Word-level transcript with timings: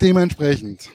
dementsprechend, 0.00 0.90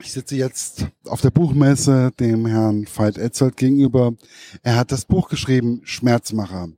ich 0.00 0.12
sitze 0.12 0.36
jetzt 0.36 0.86
auf 1.06 1.20
der 1.20 1.30
Buchmesse 1.30 2.12
dem 2.20 2.46
Herrn 2.46 2.86
Veit 2.86 3.18
Etzold 3.18 3.56
gegenüber. 3.56 4.12
Er 4.62 4.76
hat 4.76 4.92
das 4.92 5.04
Buch 5.04 5.28
geschrieben, 5.28 5.80
Schmerzmacher. 5.84 6.68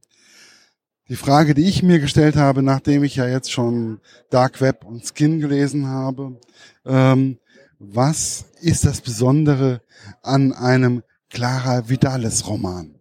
Die 1.08 1.16
Frage, 1.16 1.54
die 1.54 1.68
ich 1.68 1.82
mir 1.82 1.98
gestellt 1.98 2.36
habe, 2.36 2.62
nachdem 2.62 3.02
ich 3.02 3.16
ja 3.16 3.26
jetzt 3.26 3.50
schon 3.50 4.00
Dark 4.30 4.60
Web 4.60 4.84
und 4.84 5.04
Skin 5.04 5.40
gelesen 5.40 5.88
habe, 5.88 6.38
ähm, 6.86 7.38
was 7.78 8.44
ist 8.60 8.84
das 8.84 9.00
Besondere 9.00 9.82
an 10.22 10.52
einem 10.52 11.02
Clara 11.28 11.88
Vidales 11.88 12.46
Roman? 12.46 12.94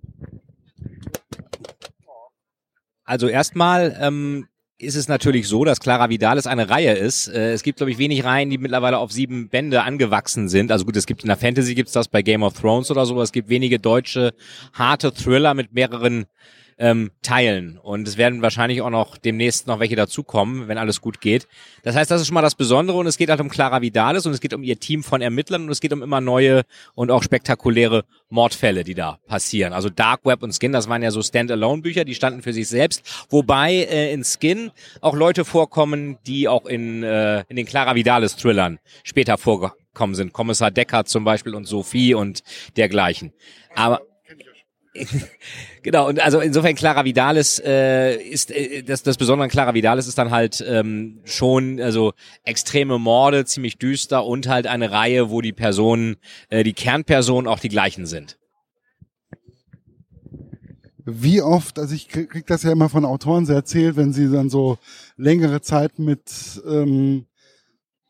Also 3.03 3.27
erstmal 3.27 3.97
ähm, 3.99 4.47
ist 4.79 4.95
es 4.95 5.09
natürlich 5.09 5.47
so, 5.47 5.65
dass 5.65 5.81
Clara 5.81 6.09
Vidalis 6.09 6.47
eine 6.47 6.69
Reihe 6.69 6.93
ist. 6.93 7.27
Äh, 7.27 7.51
es 7.51 7.63
gibt, 7.63 7.77
glaube 7.77 7.91
ich, 7.91 7.97
wenig 7.97 8.23
Reihen, 8.23 8.49
die 8.49 8.57
mittlerweile 8.57 8.97
auf 8.97 9.11
sieben 9.11 9.49
Bände 9.49 9.83
angewachsen 9.83 10.47
sind. 10.47 10.71
Also 10.71 10.85
gut, 10.85 10.95
es 10.95 11.05
gibt 11.05 11.21
in 11.21 11.27
der 11.27 11.37
Fantasy 11.37 11.75
gibt's 11.75 11.91
das 11.91 12.07
bei 12.07 12.21
Game 12.21 12.43
of 12.43 12.59
Thrones 12.59 12.89
oder 12.89 13.05
so, 13.05 13.13
aber 13.13 13.23
es 13.23 13.33
gibt 13.33 13.49
wenige 13.49 13.77
deutsche 13.77 14.33
harte 14.73 15.13
Thriller 15.13 15.53
mit 15.53 15.73
mehreren 15.73 16.25
ähm, 16.79 17.11
teilen. 17.21 17.77
Und 17.77 18.07
es 18.07 18.17
werden 18.17 18.41
wahrscheinlich 18.41 18.81
auch 18.81 18.89
noch 18.89 19.17
demnächst 19.17 19.67
noch 19.67 19.79
welche 19.79 19.97
dazukommen, 19.97 20.67
wenn 20.69 20.77
alles 20.77 21.01
gut 21.01 21.19
geht. 21.19 21.47
Das 21.83 21.95
heißt, 21.95 22.09
das 22.09 22.21
ist 22.21 22.27
schon 22.27 22.33
mal 22.33 22.41
das 22.41 22.55
Besondere 22.55 22.97
und 22.97 23.05
es 23.05 23.17
geht 23.17 23.29
halt 23.29 23.41
um 23.41 23.49
Clara 23.49 23.81
Vidalis 23.81 24.25
und 24.25 24.31
es 24.31 24.39
geht 24.39 24.53
um 24.53 24.63
ihr 24.63 24.79
Team 24.79 25.03
von 25.03 25.21
Ermittlern 25.21 25.63
und 25.63 25.69
es 25.69 25.81
geht 25.81 25.91
um 25.91 26.01
immer 26.01 26.21
neue 26.21 26.63
und 26.95 27.11
auch 27.11 27.21
spektakuläre 27.21 28.05
Mordfälle, 28.29 28.83
die 28.85 28.95
da 28.95 29.19
passieren. 29.27 29.73
Also 29.73 29.89
Dark 29.89 30.25
Web 30.25 30.41
und 30.41 30.53
Skin, 30.53 30.71
das 30.71 30.87
waren 30.87 31.03
ja 31.03 31.11
so 31.11 31.21
Standalone-Bücher, 31.21 32.05
die 32.05 32.15
standen 32.15 32.41
für 32.41 32.53
sich 32.53 32.69
selbst. 32.69 33.25
Wobei 33.29 33.73
äh, 33.73 34.13
in 34.13 34.23
Skin 34.23 34.71
auch 35.01 35.15
Leute 35.15 35.43
vorkommen, 35.43 36.17
die 36.25 36.47
auch 36.47 36.65
in, 36.65 37.03
äh, 37.03 37.43
in 37.49 37.57
den 37.57 37.65
Clara 37.65 37.95
Vidalis-Thrillern 37.95 38.79
später 39.03 39.37
vorgekommen 39.37 40.15
sind. 40.15 40.31
Kommissar 40.31 40.71
Deckard 40.71 41.09
zum 41.09 41.25
Beispiel 41.25 41.55
und 41.55 41.65
Sophie 41.65 42.13
und 42.13 42.41
dergleichen. 42.77 43.33
Aber 43.75 44.01
genau, 45.83 46.07
und 46.07 46.19
also 46.19 46.39
insofern 46.39 46.75
Clara 46.75 47.05
Vidalis 47.05 47.61
äh, 47.63 48.15
ist 48.15 48.51
äh, 48.51 48.83
das, 48.83 49.03
das 49.03 49.17
Besondere 49.17 49.45
an 49.45 49.49
Clara 49.49 49.73
Vidalis 49.73 50.07
ist 50.07 50.17
dann 50.17 50.31
halt 50.31 50.63
ähm, 50.67 51.19
schon 51.25 51.79
also 51.79 52.13
extreme 52.43 52.97
Morde, 52.97 53.45
ziemlich 53.45 53.77
düster 53.77 54.25
und 54.25 54.47
halt 54.47 54.67
eine 54.67 54.91
Reihe, 54.91 55.29
wo 55.29 55.41
die 55.41 55.53
Personen, 55.53 56.17
äh, 56.49 56.63
die 56.63 56.73
Kernpersonen 56.73 57.47
auch 57.47 57.59
die 57.59 57.69
gleichen 57.69 58.05
sind. 58.05 58.37
Wie 61.05 61.41
oft, 61.41 61.79
also 61.79 61.95
ich 61.95 62.07
krieg, 62.07 62.29
krieg 62.29 62.47
das 62.47 62.63
ja 62.63 62.71
immer 62.71 62.89
von 62.89 63.05
Autoren 63.05 63.45
sehr 63.45 63.55
erzählt, 63.55 63.95
wenn 63.95 64.13
sie 64.13 64.31
dann 64.31 64.49
so 64.49 64.77
längere 65.17 65.61
Zeit 65.61 65.97
mit 65.97 66.61
ähm, 66.67 67.25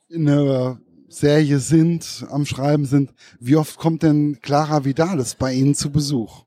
in 0.10 0.28
einer 0.28 0.80
Serie 1.08 1.60
sind, 1.60 2.26
am 2.30 2.46
Schreiben 2.46 2.86
sind, 2.86 3.14
wie 3.40 3.56
oft 3.56 3.78
kommt 3.78 4.04
denn 4.04 4.40
Clara 4.42 4.86
Vidalis 4.86 5.36
bei 5.36 5.54
Ihnen 5.54 5.76
zu 5.76 5.92
Besuch? 5.92 6.46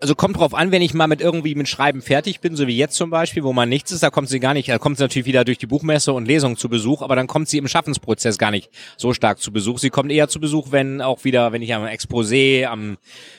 Also 0.00 0.14
kommt 0.14 0.36
drauf 0.36 0.54
an, 0.54 0.70
wenn 0.70 0.80
ich 0.80 0.94
mal 0.94 1.08
mit 1.08 1.20
irgendwie 1.20 1.56
mit 1.56 1.68
Schreiben 1.68 2.02
fertig 2.02 2.40
bin, 2.40 2.54
so 2.54 2.68
wie 2.68 2.76
jetzt 2.76 2.94
zum 2.94 3.10
Beispiel, 3.10 3.42
wo 3.42 3.52
man 3.52 3.68
nichts 3.68 3.90
ist, 3.90 4.04
da 4.04 4.10
kommt 4.10 4.28
sie 4.28 4.38
gar 4.38 4.54
nicht, 4.54 4.68
da 4.68 4.78
kommt 4.78 4.96
sie 4.96 5.02
natürlich 5.02 5.26
wieder 5.26 5.44
durch 5.44 5.58
die 5.58 5.66
Buchmesse 5.66 6.12
und 6.12 6.26
Lesung 6.26 6.56
zu 6.56 6.68
Besuch, 6.68 7.02
aber 7.02 7.16
dann 7.16 7.26
kommt 7.26 7.48
sie 7.48 7.58
im 7.58 7.66
Schaffensprozess 7.66 8.38
gar 8.38 8.52
nicht 8.52 8.70
so 8.96 9.12
stark 9.12 9.40
zu 9.40 9.52
Besuch. 9.52 9.78
Sie 9.78 9.90
kommt 9.90 10.12
eher 10.12 10.28
zu 10.28 10.38
Besuch, 10.38 10.68
wenn 10.70 11.02
auch 11.02 11.24
wieder, 11.24 11.50
wenn 11.50 11.62
ich 11.62 11.74
am 11.74 11.82
Exposé, 11.82 12.66
am 12.66 12.96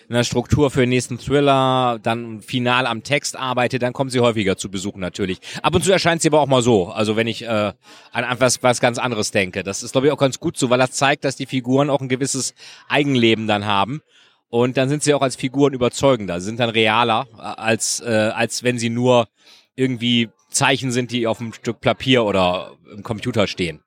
einer 0.09 0.25
Struktur 0.25 0.69
für 0.69 0.81
den 0.81 0.89
nächsten 0.89 1.17
Thriller, 1.17 1.97
dann 2.01 2.41
final 2.41 2.87
am 2.87 3.03
Text 3.03 3.37
arbeite, 3.37 3.79
dann 3.79 3.93
kommt 3.93 4.11
sie 4.11 4.19
häufiger 4.19 4.57
zu 4.57 4.69
Besuch 4.69 4.97
natürlich. 4.97 5.39
Ab 5.61 5.75
und 5.75 5.83
zu 5.85 5.93
erscheint 5.93 6.21
sie 6.21 6.27
aber 6.27 6.41
auch 6.41 6.47
mal 6.47 6.61
so, 6.61 6.89
also 6.89 7.15
wenn 7.15 7.27
ich 7.27 7.43
äh, 7.43 7.71
an 8.11 8.39
was, 8.39 8.61
was 8.63 8.81
ganz 8.81 8.97
anderes 8.97 9.31
denke. 9.31 9.63
Das 9.63 9.81
ist 9.81 9.93
glaube 9.93 10.07
ich 10.07 10.13
auch 10.13 10.17
ganz 10.17 10.39
gut 10.39 10.57
so, 10.57 10.69
weil 10.69 10.79
das 10.79 10.91
zeigt, 10.91 11.23
dass 11.23 11.37
die 11.37 11.45
Figuren 11.45 11.89
auch 11.89 12.01
ein 12.01 12.09
gewisses 12.09 12.53
Eigenleben 12.89 13.47
dann 13.47 13.65
haben 13.65 14.01
und 14.49 14.77
dann 14.77 14.89
sind 14.89 15.03
sie 15.03 15.13
auch 15.13 15.21
als 15.21 15.35
Figuren 15.35 15.73
überzeugender, 15.73 16.41
sind 16.41 16.59
dann 16.59 16.69
realer, 16.69 17.27
als, 17.37 18.01
äh, 18.01 18.31
als 18.33 18.63
wenn 18.63 18.79
sie 18.79 18.89
nur 18.89 19.27
irgendwie 19.75 20.29
Zeichen 20.49 20.91
sind, 20.91 21.11
die 21.11 21.27
auf 21.27 21.39
einem 21.39 21.53
Stück 21.53 21.79
Papier 21.79 22.25
oder 22.25 22.71
im 22.93 23.03
Computer 23.03 23.47
stehen. 23.47 23.81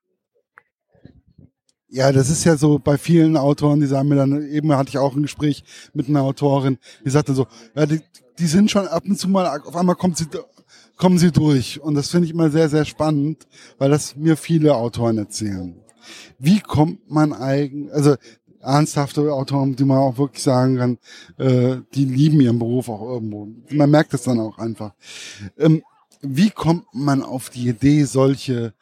Ja, 1.88 2.10
das 2.10 2.30
ist 2.30 2.44
ja 2.44 2.56
so 2.56 2.78
bei 2.78 2.96
vielen 2.96 3.36
Autoren, 3.36 3.80
die 3.80 3.86
sagen 3.86 4.08
mir 4.08 4.16
dann, 4.16 4.48
eben 4.48 4.72
hatte 4.74 4.88
ich 4.88 4.98
auch 4.98 5.14
ein 5.14 5.22
Gespräch 5.22 5.62
mit 5.92 6.08
einer 6.08 6.22
Autorin, 6.22 6.78
die 7.04 7.10
sagte 7.10 7.34
so, 7.34 7.46
ja, 7.74 7.84
die, 7.84 8.00
die 8.38 8.46
sind 8.46 8.70
schon 8.70 8.88
ab 8.88 9.04
und 9.06 9.18
zu 9.18 9.28
mal, 9.28 9.60
auf 9.60 9.76
einmal 9.76 9.96
kommt 9.96 10.16
sie, 10.16 10.26
kommen 10.96 11.18
sie 11.18 11.32
durch. 11.32 11.82
Und 11.82 11.94
das 11.94 12.08
finde 12.08 12.26
ich 12.26 12.32
immer 12.32 12.48
sehr, 12.48 12.70
sehr 12.70 12.86
spannend, 12.86 13.46
weil 13.76 13.90
das 13.90 14.16
mir 14.16 14.38
viele 14.38 14.74
Autoren 14.74 15.18
erzählen. 15.18 15.82
Wie 16.38 16.60
kommt 16.60 17.10
man 17.10 17.32
eigentlich, 17.32 17.92
also 17.92 18.16
ernsthafte 18.62 19.32
Autoren, 19.32 19.76
die 19.76 19.84
man 19.84 19.98
auch 19.98 20.18
wirklich 20.18 20.42
sagen 20.42 20.76
kann, 20.76 20.98
äh, 21.38 21.82
die 21.94 22.04
lieben 22.04 22.40
ihren 22.40 22.58
Beruf 22.58 22.88
auch 22.88 23.02
irgendwo. 23.02 23.48
Man 23.70 23.90
merkt 23.90 24.14
es 24.14 24.22
dann 24.22 24.40
auch 24.40 24.58
einfach. 24.58 24.94
Ähm, 25.58 25.82
wie 26.20 26.50
kommt 26.50 26.86
man 26.92 27.22
auf 27.22 27.50
die 27.50 27.68
Idee, 27.68 28.04
solche 28.04 28.74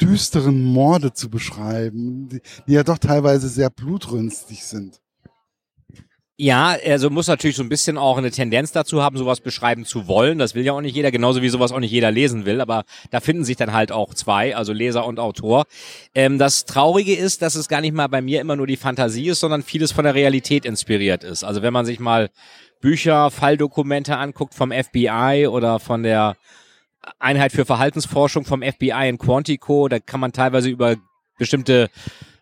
düsteren 0.00 0.64
Morde 0.64 1.12
zu 1.12 1.30
beschreiben, 1.30 2.28
die, 2.28 2.40
die 2.66 2.72
ja 2.72 2.82
doch 2.82 2.98
teilweise 2.98 3.48
sehr 3.48 3.70
blutrünstig 3.70 4.64
sind? 4.64 5.00
Ja, 6.40 6.76
also 6.86 7.10
muss 7.10 7.26
natürlich 7.26 7.56
so 7.56 7.64
ein 7.64 7.68
bisschen 7.68 7.98
auch 7.98 8.16
eine 8.16 8.30
Tendenz 8.30 8.70
dazu 8.70 9.02
haben, 9.02 9.18
sowas 9.18 9.40
beschreiben 9.40 9.84
zu 9.84 10.06
wollen. 10.06 10.38
Das 10.38 10.54
will 10.54 10.64
ja 10.64 10.72
auch 10.72 10.80
nicht 10.80 10.94
jeder, 10.94 11.10
genauso 11.10 11.42
wie 11.42 11.48
sowas 11.48 11.72
auch 11.72 11.80
nicht 11.80 11.90
jeder 11.90 12.12
lesen 12.12 12.46
will. 12.46 12.60
Aber 12.60 12.84
da 13.10 13.18
finden 13.18 13.42
sich 13.42 13.56
dann 13.56 13.72
halt 13.72 13.90
auch 13.90 14.14
zwei, 14.14 14.54
also 14.54 14.72
Leser 14.72 15.04
und 15.04 15.18
Autor. 15.18 15.64
Ähm, 16.14 16.38
das 16.38 16.64
Traurige 16.64 17.16
ist, 17.16 17.42
dass 17.42 17.56
es 17.56 17.66
gar 17.66 17.80
nicht 17.80 17.92
mal 17.92 18.06
bei 18.06 18.22
mir 18.22 18.40
immer 18.40 18.54
nur 18.54 18.68
die 18.68 18.76
Fantasie 18.76 19.26
ist, 19.30 19.40
sondern 19.40 19.64
vieles 19.64 19.90
von 19.90 20.04
der 20.04 20.14
Realität 20.14 20.64
inspiriert 20.64 21.24
ist. 21.24 21.42
Also 21.42 21.62
wenn 21.62 21.72
man 21.72 21.84
sich 21.84 21.98
mal 21.98 22.30
Bücher, 22.80 23.32
Falldokumente 23.32 24.16
anguckt 24.16 24.54
vom 24.54 24.70
FBI 24.70 25.48
oder 25.50 25.80
von 25.80 26.04
der 26.04 26.36
Einheit 27.18 27.50
für 27.50 27.64
Verhaltensforschung 27.64 28.44
vom 28.44 28.62
FBI 28.62 29.08
in 29.08 29.18
Quantico, 29.18 29.88
da 29.88 29.98
kann 29.98 30.20
man 30.20 30.30
teilweise 30.30 30.68
über 30.70 30.94
bestimmte 31.36 31.90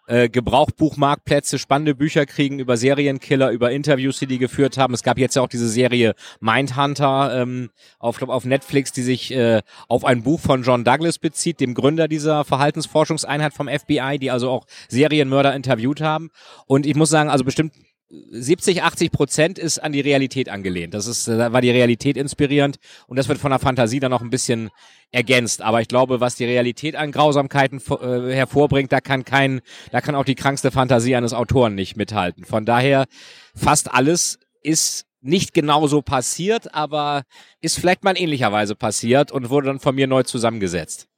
äh, 0.06 0.28
Gebrauchbuchmarktplätze 0.28 1.58
spannende 1.58 1.94
Bücher 1.94 2.26
kriegen 2.26 2.58
über 2.58 2.76
Serienkiller, 2.76 3.50
über 3.50 3.70
Interviews, 3.70 4.18
die 4.18 4.26
die 4.26 4.38
geführt 4.38 4.78
haben. 4.78 4.94
Es 4.94 5.02
gab 5.02 5.18
jetzt 5.18 5.36
ja 5.36 5.42
auch 5.42 5.48
diese 5.48 5.68
Serie 5.68 6.14
Mindhunter 6.40 7.42
ähm, 7.42 7.70
auf, 7.98 8.18
glaub, 8.18 8.30
auf 8.30 8.44
Netflix, 8.44 8.92
die 8.92 9.02
sich 9.02 9.32
äh, 9.32 9.62
auf 9.88 10.04
ein 10.04 10.22
Buch 10.22 10.40
von 10.40 10.62
John 10.62 10.84
Douglas 10.84 11.18
bezieht, 11.18 11.60
dem 11.60 11.74
Gründer 11.74 12.08
dieser 12.08 12.44
Verhaltensforschungseinheit 12.44 13.52
vom 13.52 13.68
FBI, 13.68 14.18
die 14.20 14.30
also 14.30 14.50
auch 14.50 14.66
Serienmörder 14.88 15.54
interviewt 15.54 16.00
haben. 16.00 16.30
Und 16.66 16.86
ich 16.86 16.94
muss 16.94 17.10
sagen, 17.10 17.30
also 17.30 17.44
bestimmt 17.44 17.72
70, 18.08 18.82
80 18.82 19.10
Prozent 19.10 19.58
ist 19.58 19.78
an 19.78 19.92
die 19.92 20.00
Realität 20.00 20.48
angelehnt. 20.48 20.94
Das 20.94 21.06
ist, 21.06 21.26
da 21.26 21.52
war 21.52 21.60
die 21.60 21.70
Realität 21.70 22.16
inspirierend 22.16 22.76
und 23.08 23.18
das 23.18 23.28
wird 23.28 23.38
von 23.38 23.50
der 23.50 23.58
Fantasie 23.58 23.98
dann 23.98 24.12
noch 24.12 24.22
ein 24.22 24.30
bisschen 24.30 24.70
ergänzt. 25.10 25.60
Aber 25.60 25.80
ich 25.80 25.88
glaube, 25.88 26.20
was 26.20 26.36
die 26.36 26.44
Realität 26.44 26.94
an 26.94 27.10
Grausamkeiten 27.10 27.80
äh, 27.80 28.32
hervorbringt, 28.32 28.92
da 28.92 29.00
kann 29.00 29.24
kein, 29.24 29.60
da 29.90 30.00
kann 30.00 30.14
auch 30.14 30.24
die 30.24 30.36
krankste 30.36 30.70
Fantasie 30.70 31.16
eines 31.16 31.32
Autoren 31.32 31.74
nicht 31.74 31.96
mithalten. 31.96 32.44
Von 32.44 32.64
daher, 32.64 33.06
fast 33.54 33.92
alles 33.92 34.38
ist 34.62 35.06
nicht 35.20 35.52
genauso 35.52 36.02
passiert, 36.02 36.72
aber 36.74 37.24
ist 37.60 37.78
vielleicht 37.78 38.04
mal 38.04 38.12
in 38.12 38.24
ähnlicher 38.24 38.52
Weise 38.52 38.76
passiert 38.76 39.32
und 39.32 39.50
wurde 39.50 39.66
dann 39.66 39.80
von 39.80 39.94
mir 39.94 40.06
neu 40.06 40.22
zusammengesetzt. 40.22 41.08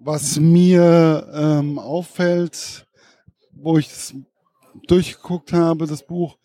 Was 0.00 0.40
mir 0.40 1.28
ähm, 1.34 1.78
auffällt, 1.78 2.86
wo 3.52 3.76
ich 3.76 4.14
durchgeguckt 4.86 5.52
habe, 5.52 5.86
das 5.86 6.06
Buch, 6.06 6.38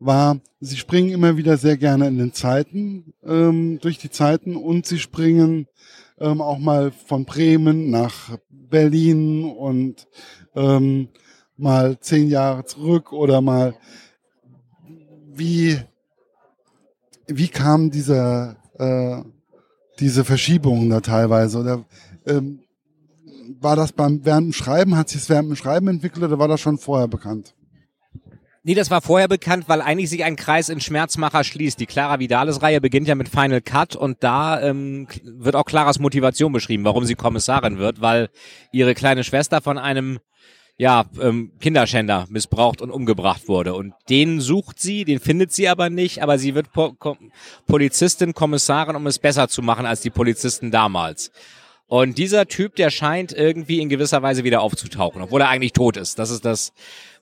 war, 0.00 0.40
sie 0.60 0.76
springen 0.76 1.10
immer 1.10 1.36
wieder 1.36 1.58
sehr 1.58 1.76
gerne 1.76 2.08
in 2.08 2.18
den 2.18 2.32
Zeiten, 2.32 3.12
ähm, 3.22 3.78
durch 3.80 3.98
die 3.98 4.10
Zeiten 4.10 4.56
und 4.56 4.86
sie 4.86 4.98
springen 4.98 5.66
ähm, 6.18 6.40
auch 6.40 6.58
mal 6.58 6.90
von 6.90 7.26
Bremen 7.26 7.90
nach 7.90 8.38
Berlin 8.48 9.44
und 9.44 10.08
ähm, 10.54 11.08
mal 11.56 12.00
zehn 12.00 12.28
Jahre 12.28 12.64
zurück 12.64 13.12
oder 13.12 13.40
mal 13.40 13.74
wie 15.32 15.78
wie 17.26 17.48
kam 17.48 17.90
dieser 17.90 18.56
äh, 18.78 19.22
diese 19.98 20.24
Verschiebungen 20.24 20.88
da 20.88 21.00
teilweise 21.00 21.58
oder 21.58 21.84
ähm, 22.26 22.60
war 23.60 23.76
das 23.76 23.92
beim 23.92 24.24
während 24.24 24.46
dem 24.46 24.52
Schreiben 24.52 24.96
hat 24.96 25.10
sich 25.10 25.22
es 25.22 25.28
während 25.28 25.50
dem 25.50 25.56
Schreiben 25.56 25.88
entwickelt 25.88 26.24
oder 26.24 26.38
war 26.38 26.48
das 26.48 26.60
schon 26.60 26.78
vorher 26.78 27.08
bekannt? 27.08 27.54
Nee, 28.62 28.74
das 28.74 28.90
war 28.90 29.00
vorher 29.00 29.26
bekannt, 29.26 29.64
weil 29.68 29.80
eigentlich 29.80 30.10
sich 30.10 30.22
ein 30.22 30.36
Kreis 30.36 30.68
in 30.68 30.82
Schmerzmacher 30.82 31.44
schließt. 31.44 31.80
Die 31.80 31.86
Clara 31.86 32.18
Vidalis-Reihe 32.18 32.82
beginnt 32.82 33.08
ja 33.08 33.14
mit 33.14 33.30
Final 33.30 33.62
Cut 33.62 33.96
und 33.96 34.22
da 34.22 34.60
ähm, 34.60 35.08
wird 35.24 35.56
auch 35.56 35.64
Claras 35.64 35.98
Motivation 35.98 36.52
beschrieben, 36.52 36.84
warum 36.84 37.06
sie 37.06 37.14
Kommissarin 37.14 37.78
wird, 37.78 38.02
weil 38.02 38.28
ihre 38.70 38.94
kleine 38.94 39.24
Schwester 39.24 39.62
von 39.62 39.78
einem 39.78 40.18
ja, 40.76 41.04
ähm, 41.20 41.52
Kinderschänder 41.60 42.26
missbraucht 42.28 42.82
und 42.82 42.90
umgebracht 42.90 43.48
wurde. 43.48 43.74
Und 43.74 43.94
den 44.10 44.40
sucht 44.40 44.78
sie, 44.78 45.04
den 45.04 45.20
findet 45.20 45.52
sie 45.52 45.68
aber 45.68 45.88
nicht, 45.88 46.22
aber 46.22 46.38
sie 46.38 46.54
wird 46.54 46.72
po 46.72 46.92
Ko 46.92 47.16
Polizistin, 47.66 48.34
Kommissarin, 48.34 48.96
um 48.96 49.06
es 49.06 49.18
besser 49.18 49.48
zu 49.48 49.62
machen 49.62 49.86
als 49.86 50.02
die 50.02 50.10
Polizisten 50.10 50.70
damals. 50.70 51.32
Und 51.86 52.18
dieser 52.18 52.46
Typ, 52.46 52.76
der 52.76 52.90
scheint 52.90 53.32
irgendwie 53.32 53.80
in 53.80 53.88
gewisser 53.88 54.22
Weise 54.22 54.44
wieder 54.44 54.60
aufzutauchen, 54.60 55.22
obwohl 55.22 55.40
er 55.40 55.48
eigentlich 55.48 55.72
tot 55.72 55.96
ist. 55.96 56.18
Das 56.18 56.30
ist 56.30 56.44
das 56.44 56.72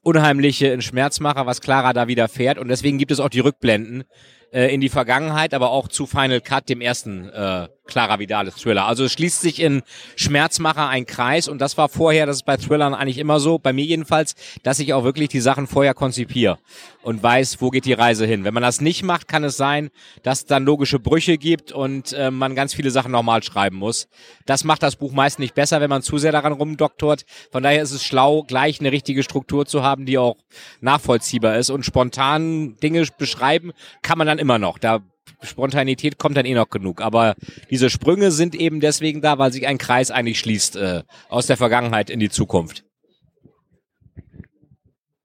Unheimliche 0.09 0.81
Schmerzmacher, 0.81 1.45
was 1.45 1.61
Clara 1.61 1.93
da 1.93 2.09
widerfährt. 2.09 2.57
Und 2.57 2.69
deswegen 2.69 2.97
gibt 2.97 3.11
es 3.11 3.21
auch 3.21 3.29
die 3.29 3.41
Rückblenden 3.41 4.05
äh, 4.53 4.73
in 4.73 4.81
die 4.81 4.89
Vergangenheit, 4.89 5.53
aber 5.53 5.71
auch 5.71 5.89
zu 5.89 6.07
Final 6.07 6.41
Cut, 6.41 6.71
dem 6.71 6.81
ersten 6.81 7.29
äh, 7.29 7.69
Clara 7.89 8.19
Vidales 8.19 8.55
Thriller. 8.55 8.87
Also 8.87 9.05
es 9.05 9.13
schließt 9.13 9.41
sich 9.41 9.61
in 9.61 9.83
Schmerzmacher 10.15 10.89
ein 10.89 11.07
Kreis 11.07 11.49
und 11.49 11.59
das 11.59 11.77
war 11.77 11.89
vorher, 11.89 12.27
das 12.27 12.37
ist 12.37 12.45
bei 12.45 12.57
Thrillern 12.57 12.95
eigentlich 12.95 13.19
immer 13.19 13.41
so, 13.41 13.59
bei 13.59 13.73
mir 13.73 13.85
jedenfalls, 13.85 14.35
dass 14.63 14.79
ich 14.79 14.93
auch 14.93 15.05
wirklich 15.05 15.31
die 15.31 15.41
Sachen 15.41 15.67
vorher 15.67 15.95
konzipiere 15.95 16.59
und 17.03 17.23
weiß, 17.23 17.61
wo 17.61 17.71
geht 17.71 17.87
die 17.87 17.95
Reise 17.95 18.27
hin. 18.27 18.45
Wenn 18.45 18.55
man 18.55 18.63
das 18.63 18.81
nicht 18.81 19.03
macht, 19.03 19.27
kann 19.27 19.43
es 19.43 19.57
sein, 19.57 19.91
dass 20.23 20.41
es 20.41 20.47
dann 20.47 20.65
logische 20.65 20.99
Brüche 20.99 21.39
gibt 21.39 21.73
und 21.73 22.13
äh, 22.13 22.31
man 22.31 22.55
ganz 22.55 22.75
viele 22.75 22.91
Sachen 22.91 23.11
nochmal 23.11 23.43
schreiben 23.43 23.77
muss. 23.77 24.09
Das 24.45 24.65
macht 24.65 24.83
das 24.83 24.97
Buch 24.97 25.13
meist 25.13 25.39
nicht 25.39 25.55
besser, 25.55 25.81
wenn 25.81 25.91
man 25.91 26.03
zu 26.03 26.19
sehr 26.19 26.33
daran 26.33 26.53
rumdoktort. 26.53 27.25
Von 27.51 27.63
daher 27.63 27.83
ist 27.83 27.93
es 27.93 28.05
schlau, 28.05 28.43
gleich 28.43 28.81
eine 28.81 28.93
richtige 28.93 29.23
Struktur 29.23 29.65
zu 29.65 29.83
haben, 29.83 29.98
die 30.07 30.19
auch 30.19 30.37
nachvollziehbar 30.81 31.57
ist 31.57 31.71
und 31.71 31.85
spontan 31.85 32.77
Dinge 32.83 33.07
beschreiben 33.19 33.73
kann 34.03 34.19
man 34.19 34.27
dann 34.27 34.39
immer 34.39 34.59
noch. 34.59 34.79
Da 34.79 35.01
Spontanität 35.43 36.19
kommt 36.19 36.37
dann 36.37 36.47
eh 36.47 36.55
noch 36.55 36.71
genug. 36.71 37.01
Aber 37.01 37.35
diese 37.71 37.91
Sprünge 37.91 38.31
sind 38.31 38.55
eben 38.55 38.81
deswegen 38.81 39.21
da, 39.21 39.39
weil 39.39 39.53
sich 39.53 39.67
ein 39.67 39.79
Kreis 39.79 40.11
eigentlich 40.11 40.41
schließt 40.41 40.77
äh, 40.77 41.03
aus 41.29 41.47
der 41.47 41.57
Vergangenheit 41.57 42.11
in 42.11 42.21
die 42.21 42.31
Zukunft. 42.31 42.85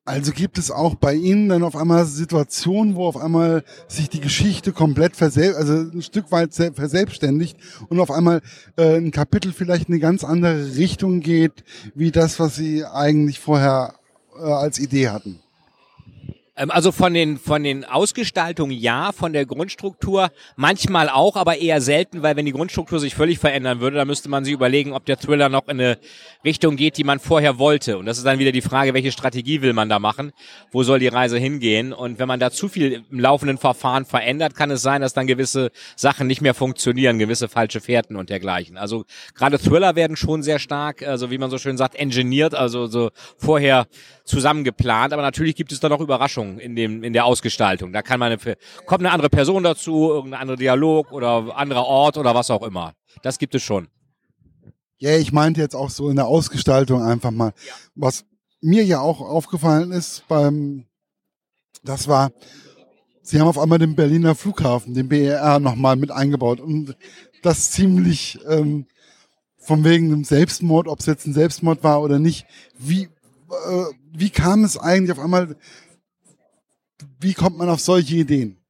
Also 0.06 0.34
gibt 0.34 0.58
es 0.58 0.70
auch 0.70 0.96
bei 0.96 1.14
Ihnen 1.14 1.48
dann 1.48 1.64
auf 1.64 1.78
einmal 1.78 2.06
Situationen, 2.06 2.96
wo 2.96 3.06
auf 3.06 3.16
einmal 3.16 3.64
sich 3.88 4.10
die 4.10 4.20
Geschichte 4.20 4.74
komplett 4.74 5.16
versel 5.16 5.56
also 5.56 5.74
ein 5.75 6.02
Stück 6.02 6.30
weit 6.30 6.54
verselbstständigt 6.54 7.58
und 7.88 8.02
auf 8.02 8.12
einmal 8.12 8.42
äh, 8.75 8.98
ein 8.98 9.12
Kapitel 9.12 9.54
vielleicht 9.54 9.88
in 9.88 9.94
eine 9.94 10.02
ganz 10.02 10.25
andere 10.25 10.75
Richtung 10.75 11.22
geht, 11.22 11.64
wie 11.96 12.12
das, 12.12 12.38
was 12.38 12.58
Sie 12.58 12.84
eigentlich 12.84 13.40
vorher 13.40 13.96
äh, 14.40 14.44
als 14.44 14.80
Idee 14.80 15.10
hatten. 15.10 15.40
Ähm, 16.56 16.70
also 16.70 16.92
von 16.92 17.14
den, 17.14 17.38
von 17.38 17.64
den 17.64 17.84
Ausgestaltungen 17.84 18.78
ja, 18.78 19.12
von 19.12 19.34
der 19.34 19.46
Grundstruktur 19.46 20.32
manchmal 20.56 21.10
auch, 21.10 21.36
aber 21.36 21.58
eher 21.58 21.82
selten, 21.82 22.22
weil 22.22 22.36
wenn 22.36 22.46
die 22.46 22.52
Grundstruktur 22.52 23.00
sich 23.00 23.16
völlig 23.16 23.40
verändern 23.40 23.80
würde, 23.80 23.98
dann 23.98 24.08
müsste 24.08 24.30
man 24.30 24.46
sich 24.46 24.54
überlegen, 24.54 24.94
ob 24.94 25.06
der 25.06 25.18
Thriller 25.18 25.50
noch 25.50 25.68
in 25.68 25.80
eine 25.80 25.98
Richtung 26.46 26.76
geht, 26.76 26.98
die 26.98 27.04
man 27.04 27.20
vorher 27.20 27.58
wollte. 27.58 27.98
Und 27.98 28.06
das 28.06 28.18
ist 28.18 28.26
dann 28.26 28.40
wieder 28.40 28.52
die 28.52 28.62
Frage, 28.62 28.94
welche 28.94 29.12
Strategie 29.12 29.62
will 29.62 29.74
man 29.74 29.90
da 29.90 30.00
machen? 30.00 30.32
Wo 30.72 30.84
soll 30.84 31.00
die 31.00 31.08
Reise 31.08 31.38
hingehen? 31.38 31.92
Und 31.92 32.20
wenn 32.20 32.28
man 32.28 32.40
da 32.40 32.52
zu 32.52 32.70
viel 32.70 33.04
im 33.10 33.20
laufenden 33.20 33.58
Verfahren 33.58 34.06
verändert, 34.06 34.56
kann 34.56 34.70
es 34.70 34.82
sein, 34.82 35.02
dass 35.02 35.14
dann 35.14 35.28
gewisse 35.28 35.72
Sachen 35.96 36.28
nicht 36.28 36.42
mehr 36.42 36.54
funktionieren, 36.54 37.18
gewisse 37.18 37.48
falsche 37.48 37.82
Fährten 37.82 38.16
und 38.16 38.30
dergleichen. 38.30 38.78
Also 38.78 39.06
gerade 39.34 39.58
Thriller 39.58 39.96
werden 39.96 40.16
schon 40.16 40.44
sehr 40.44 40.60
stark, 40.60 41.02
also 41.02 41.32
wie 41.32 41.38
man 41.38 41.50
so 41.50 41.58
schön 41.58 41.78
sagt, 41.78 41.96
engineert, 41.96 42.54
also 42.54 42.86
so 42.86 43.10
vorher 43.38 43.88
zusammengeplant. 44.24 45.14
Aber 45.14 45.22
natürlich 45.22 45.56
gibt 45.56 45.72
es 45.72 45.80
da 45.80 45.90
noch 45.90 46.00
Überraschungen 46.00 46.43
in 46.60 46.75
dem 46.75 47.04
in 47.04 47.13
der 47.13 47.25
Ausgestaltung. 47.25 47.94
Da 47.94 48.01
kann 48.01 48.19
man 48.19 48.31
eine, 48.31 48.57
kommt 48.86 49.01
eine 49.01 49.12
andere 49.12 49.30
Person 49.30 49.63
dazu, 49.63 50.10
irgendein 50.12 50.42
anderer 50.42 50.57
Dialog 50.57 51.12
oder 51.12 51.57
anderer 51.57 51.86
Ort 51.86 52.18
oder 52.18 52.36
was 52.36 52.51
auch 52.51 52.63
immer. 52.63 52.94
Das 53.22 53.40
gibt 53.40 53.56
es 53.56 53.63
schon. 53.63 53.88
Ja, 54.98 55.18
ich 55.18 55.34
meinte 55.34 55.60
jetzt 55.60 55.75
auch 55.75 55.90
so 55.90 56.10
in 56.10 56.16
der 56.16 56.28
Ausgestaltung 56.28 57.01
einfach 57.01 57.31
mal. 57.31 57.54
Ja. 57.68 57.74
Was 57.95 58.25
mir 58.62 58.86
ja 58.86 59.01
auch 59.01 59.19
aufgefallen 59.19 59.92
ist 59.92 60.24
beim, 60.28 60.86
das 61.84 62.07
war, 62.07 62.31
sie 63.22 63.39
haben 63.39 63.48
auf 63.48 63.60
einmal 63.60 63.80
den 63.80 63.96
Berliner 63.96 64.36
Flughafen, 64.36 64.94
den 64.94 65.10
BER 65.10 65.60
nochmal 65.60 65.98
mit 65.98 66.12
eingebaut 66.12 66.62
und 66.62 66.96
das 67.42 67.72
ziemlich 67.72 68.39
ähm, 68.48 68.86
von 69.57 69.84
wegen 69.84 70.12
einem 70.12 70.24
Selbstmord, 70.24 70.88
ob 70.88 71.00
es 71.00 71.06
jetzt 71.06 71.25
ein 71.25 71.34
Selbstmord 71.34 71.84
war 71.84 72.01
oder 72.01 72.19
nicht. 72.19 72.46
Wie, 72.78 73.04
äh, 73.04 73.86
wie 74.13 74.30
kam 74.30 74.63
es 74.63 74.78
eigentlich 74.78 75.12
auf 75.12 75.19
einmal, 75.19 75.56
wie 77.20 77.34
kommt 77.34 77.58
man 77.58 77.70
auf 77.70 77.80
solche 77.80 78.16
Ideen? 78.16 78.62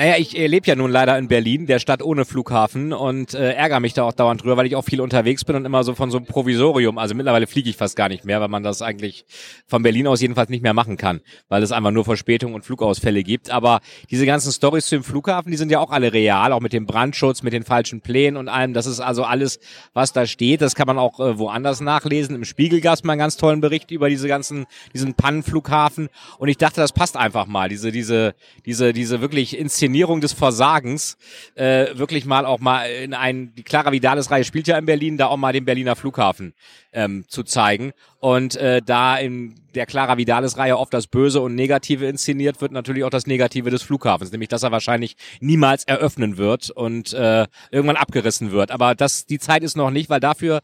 Naja, 0.00 0.14
ich 0.16 0.34
äh, 0.34 0.46
lebe 0.46 0.66
ja 0.66 0.76
nun 0.76 0.90
leider 0.90 1.18
in 1.18 1.28
Berlin, 1.28 1.66
der 1.66 1.78
Stadt 1.78 2.02
ohne 2.02 2.24
Flughafen 2.24 2.94
und 2.94 3.34
äh, 3.34 3.52
ärgere 3.52 3.80
mich 3.80 3.92
da 3.92 4.04
auch 4.04 4.14
dauernd 4.14 4.42
drüber, 4.42 4.56
weil 4.56 4.64
ich 4.64 4.74
auch 4.74 4.84
viel 4.86 5.02
unterwegs 5.02 5.44
bin 5.44 5.56
und 5.56 5.66
immer 5.66 5.84
so 5.84 5.94
von 5.94 6.10
so 6.10 6.16
einem 6.16 6.24
Provisorium, 6.24 6.96
also 6.96 7.14
mittlerweile 7.14 7.46
fliege 7.46 7.68
ich 7.68 7.76
fast 7.76 7.96
gar 7.96 8.08
nicht 8.08 8.24
mehr, 8.24 8.40
weil 8.40 8.48
man 8.48 8.62
das 8.62 8.80
eigentlich 8.80 9.26
von 9.66 9.82
Berlin 9.82 10.06
aus 10.06 10.22
jedenfalls 10.22 10.48
nicht 10.48 10.62
mehr 10.62 10.72
machen 10.72 10.96
kann, 10.96 11.20
weil 11.50 11.62
es 11.62 11.70
einfach 11.70 11.90
nur 11.90 12.06
Verspätungen 12.06 12.54
und 12.54 12.64
Flugausfälle 12.64 13.22
gibt. 13.22 13.50
Aber 13.50 13.80
diese 14.10 14.24
ganzen 14.24 14.52
Stories 14.52 14.86
zu 14.86 14.96
dem 14.96 15.04
Flughafen, 15.04 15.50
die 15.50 15.58
sind 15.58 15.70
ja 15.70 15.80
auch 15.80 15.90
alle 15.90 16.14
real, 16.14 16.54
auch 16.54 16.60
mit 16.60 16.72
dem 16.72 16.86
Brandschutz, 16.86 17.42
mit 17.42 17.52
den 17.52 17.64
falschen 17.64 18.00
Plänen 18.00 18.38
und 18.38 18.48
allem. 18.48 18.72
Das 18.72 18.86
ist 18.86 19.00
also 19.00 19.24
alles, 19.24 19.60
was 19.92 20.14
da 20.14 20.24
steht. 20.24 20.62
Das 20.62 20.74
kann 20.74 20.86
man 20.86 20.96
auch 20.96 21.20
äh, 21.20 21.38
woanders 21.38 21.82
nachlesen. 21.82 22.36
Im 22.36 22.46
Spiegel 22.46 22.80
gab 22.80 22.94
es 22.94 23.04
mal 23.04 23.12
einen 23.12 23.18
ganz 23.18 23.36
tollen 23.36 23.60
Bericht 23.60 23.90
über 23.90 24.08
diese 24.08 24.28
ganzen, 24.28 24.64
diesen 24.94 25.12
Pannenflughafen. 25.12 26.08
Und 26.38 26.48
ich 26.48 26.56
dachte, 26.56 26.80
das 26.80 26.92
passt 26.92 27.18
einfach 27.18 27.44
mal, 27.44 27.68
diese, 27.68 27.92
diese, 27.92 28.34
diese, 28.64 28.94
diese 28.94 29.20
wirklich 29.20 29.58
ins 29.58 29.76
Inszenierung 29.90 30.20
des 30.20 30.32
Versagens 30.32 31.18
äh, 31.56 31.86
wirklich 31.94 32.24
mal 32.24 32.46
auch 32.46 32.60
mal 32.60 32.84
in 32.84 33.12
ein, 33.12 33.52
die 33.56 33.64
Clara 33.64 33.90
Vidales 33.90 34.30
Reihe 34.30 34.44
spielt 34.44 34.68
ja 34.68 34.78
in 34.78 34.86
Berlin, 34.86 35.16
da 35.16 35.26
auch 35.26 35.36
mal 35.36 35.52
den 35.52 35.64
Berliner 35.64 35.96
Flughafen 35.96 36.54
ähm, 36.92 37.24
zu 37.26 37.42
zeigen. 37.42 37.92
Und 38.20 38.54
äh, 38.54 38.82
da 38.86 39.16
in 39.16 39.56
der 39.74 39.86
Clara 39.86 40.16
Vidales 40.16 40.58
Reihe 40.58 40.78
oft 40.78 40.92
das 40.92 41.06
Böse 41.06 41.40
und 41.40 41.54
Negative 41.54 42.06
inszeniert 42.06 42.60
wird, 42.60 42.72
natürlich 42.72 43.04
auch 43.04 43.10
das 43.10 43.26
Negative 43.26 43.70
des 43.70 43.82
Flughafens, 43.82 44.32
nämlich 44.32 44.48
dass 44.48 44.62
er 44.62 44.72
wahrscheinlich 44.72 45.16
niemals 45.40 45.84
eröffnen 45.84 46.36
wird 46.36 46.70
und 46.70 47.12
äh, 47.12 47.46
irgendwann 47.70 47.96
abgerissen 47.96 48.52
wird. 48.52 48.70
Aber 48.70 48.94
das, 48.94 49.26
die 49.26 49.38
Zeit 49.38 49.62
ist 49.62 49.76
noch 49.76 49.90
nicht, 49.90 50.10
weil 50.10 50.20
dafür 50.20 50.60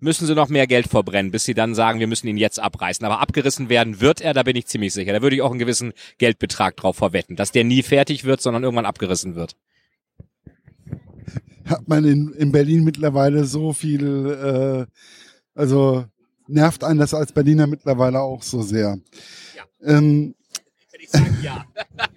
müssen 0.00 0.26
sie 0.26 0.34
noch 0.34 0.48
mehr 0.48 0.66
Geld 0.66 0.88
verbrennen, 0.88 1.30
bis 1.30 1.44
sie 1.44 1.54
dann 1.54 1.74
sagen, 1.74 2.00
wir 2.00 2.06
müssen 2.06 2.26
ihn 2.26 2.36
jetzt 2.36 2.58
abreißen. 2.58 3.04
Aber 3.04 3.20
abgerissen 3.20 3.68
werden 3.68 4.00
wird 4.00 4.20
er, 4.20 4.34
da 4.34 4.42
bin 4.42 4.56
ich 4.56 4.66
ziemlich 4.66 4.92
sicher. 4.92 5.12
Da 5.12 5.22
würde 5.22 5.36
ich 5.36 5.42
auch 5.42 5.50
einen 5.50 5.58
gewissen 5.58 5.92
Geldbetrag 6.18 6.76
drauf 6.76 6.96
verwetten, 6.96 7.36
dass 7.36 7.52
der 7.52 7.64
nie 7.64 7.82
fertig 7.82 8.24
wird, 8.24 8.40
sondern 8.40 8.64
irgendwann 8.64 8.86
abgerissen 8.86 9.34
wird. 9.34 9.56
Hat 11.66 11.86
man 11.86 12.04
in, 12.04 12.32
in 12.32 12.50
Berlin 12.50 12.82
mittlerweile 12.82 13.44
so 13.44 13.72
viel, 13.72 14.86
äh, 14.86 14.86
also 15.54 16.06
nervt 16.50 16.84
einen 16.84 16.98
das 16.98 17.14
als 17.14 17.32
Berliner 17.32 17.66
mittlerweile 17.66 18.20
auch 18.20 18.42
so 18.42 18.62
sehr. 18.62 18.98
Ja. 19.56 19.64
Ähm, 19.82 20.34
ich 20.98 21.10
sagen, 21.10 21.38
ja. 21.42 21.64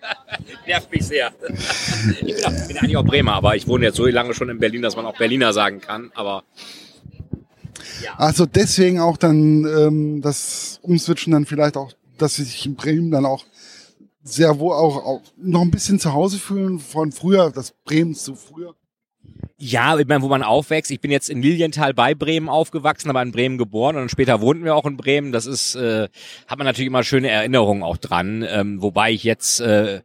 Nervt 0.68 0.92
mich 0.92 1.06
sehr. 1.06 1.32
Ich 2.12 2.36
bin, 2.36 2.46
auch, 2.46 2.68
bin 2.68 2.78
eigentlich 2.78 2.98
auch 2.98 3.06
Bremer, 3.06 3.34
aber 3.34 3.56
ich 3.56 3.68
wohne 3.68 3.86
jetzt 3.86 3.98
so 3.98 4.06
lange 4.06 4.34
schon 4.34 4.50
in 4.50 4.60
Berlin, 4.60 4.82
dass 4.82 4.96
man 4.96 5.06
auch 5.06 5.18
Berliner 5.18 5.54
sagen 5.54 5.82
kann. 5.82 6.12
Aber 6.16 6.44
ja. 8.04 8.16
Also 8.18 8.46
deswegen 8.46 9.00
auch 9.00 9.18
dann 9.18 9.66
ähm, 9.66 10.22
das 10.22 10.80
Umswitchen 10.82 11.32
dann 11.32 11.46
vielleicht 11.46 11.78
auch, 11.78 11.92
dass 12.18 12.36
sie 12.36 12.44
sich 12.44 12.66
in 12.66 12.76
Bremen 12.76 13.12
dann 13.12 13.26
auch 13.26 13.46
sehr 14.24 14.60
wohl 14.60 14.74
auch, 14.74 15.06
auch 15.06 15.22
noch 15.38 15.62
ein 15.62 15.72
bisschen 15.72 16.00
zu 16.00 16.14
Hause 16.14 16.38
fühlen 16.38 16.80
von 16.80 17.12
früher, 17.12 17.52
das 17.52 17.72
Bremen 17.84 18.16
zu 18.16 18.36
früher. 18.36 18.76
Ja, 19.58 19.98
ich 19.98 20.08
meine, 20.08 20.22
wo 20.22 20.28
man 20.28 20.44
aufwächst. 20.44 20.92
Ich 20.92 21.00
bin 21.00 21.12
jetzt 21.12 21.30
in 21.30 21.42
Lilienthal 21.42 21.94
bei 21.94 22.14
Bremen 22.16 22.50
aufgewachsen, 22.50 23.10
aber 23.10 23.22
in 23.22 23.32
Bremen 23.32 23.58
geboren 23.58 23.96
und 23.96 24.10
später 24.10 24.42
wohnten 24.42 24.66
wir 24.66 24.76
auch 24.76 24.86
in 24.86 24.98
Bremen. 24.98 25.32
Das 25.32 25.46
ist, 25.46 25.76
äh, 25.76 26.10
hat 26.48 26.58
man 26.58 26.66
natürlich 26.66 26.88
immer 26.88 27.04
schöne 27.04 27.30
Erinnerungen 27.30 27.84
auch 27.84 27.98
dran. 27.98 28.46
Ähm, 28.48 28.82
wobei 28.82 29.12
ich 29.12 29.24
jetzt, 29.24 29.62
äh, 29.62 30.02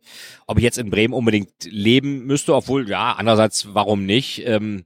ob 0.46 0.58
ich 0.58 0.64
jetzt 0.64 0.78
in 0.78 0.90
Bremen 0.90 1.14
unbedingt 1.14 1.50
leben 1.64 2.24
müsste, 2.26 2.54
obwohl, 2.54 2.88
ja, 2.88 3.14
andererseits, 3.18 3.74
warum 3.74 4.06
nicht? 4.06 4.46
Ähm, 4.46 4.84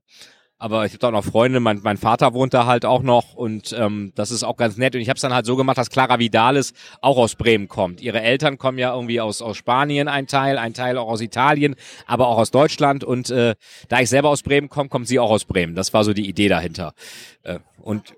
aber 0.62 0.86
ich 0.86 0.92
habe 0.92 1.00
da 1.00 1.08
auch 1.08 1.12
noch 1.12 1.24
Freunde, 1.24 1.58
mein, 1.58 1.80
mein 1.82 1.96
Vater 1.96 2.34
wohnt 2.34 2.54
da 2.54 2.66
halt 2.66 2.84
auch 2.84 3.02
noch 3.02 3.34
und 3.34 3.74
ähm, 3.76 4.12
das 4.14 4.30
ist 4.30 4.44
auch 4.44 4.56
ganz 4.56 4.76
nett. 4.76 4.94
Und 4.94 5.00
ich 5.00 5.08
habe 5.08 5.16
es 5.16 5.20
dann 5.20 5.34
halt 5.34 5.44
so 5.44 5.56
gemacht, 5.56 5.76
dass 5.76 5.90
Clara 5.90 6.20
Vidales 6.20 6.72
auch 7.00 7.18
aus 7.18 7.34
Bremen 7.34 7.66
kommt. 7.66 8.00
Ihre 8.00 8.20
Eltern 8.20 8.58
kommen 8.58 8.78
ja 8.78 8.94
irgendwie 8.94 9.20
aus, 9.20 9.42
aus 9.42 9.56
Spanien, 9.56 10.06
ein 10.06 10.28
Teil, 10.28 10.58
ein 10.58 10.72
Teil 10.72 10.98
auch 10.98 11.08
aus 11.08 11.20
Italien, 11.20 11.74
aber 12.06 12.28
auch 12.28 12.38
aus 12.38 12.52
Deutschland. 12.52 13.02
Und 13.02 13.28
äh, 13.30 13.56
da 13.88 14.00
ich 14.00 14.08
selber 14.08 14.28
aus 14.28 14.44
Bremen 14.44 14.68
komme, 14.68 14.88
kommt 14.88 15.08
sie 15.08 15.18
auch 15.18 15.32
aus 15.32 15.44
Bremen. 15.44 15.74
Das 15.74 15.92
war 15.94 16.04
so 16.04 16.12
die 16.12 16.28
Idee 16.28 16.46
dahinter. 16.46 16.94
Äh, 17.42 17.58
und 17.80 18.14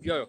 ja, 0.00 0.24
genau. 0.24 0.26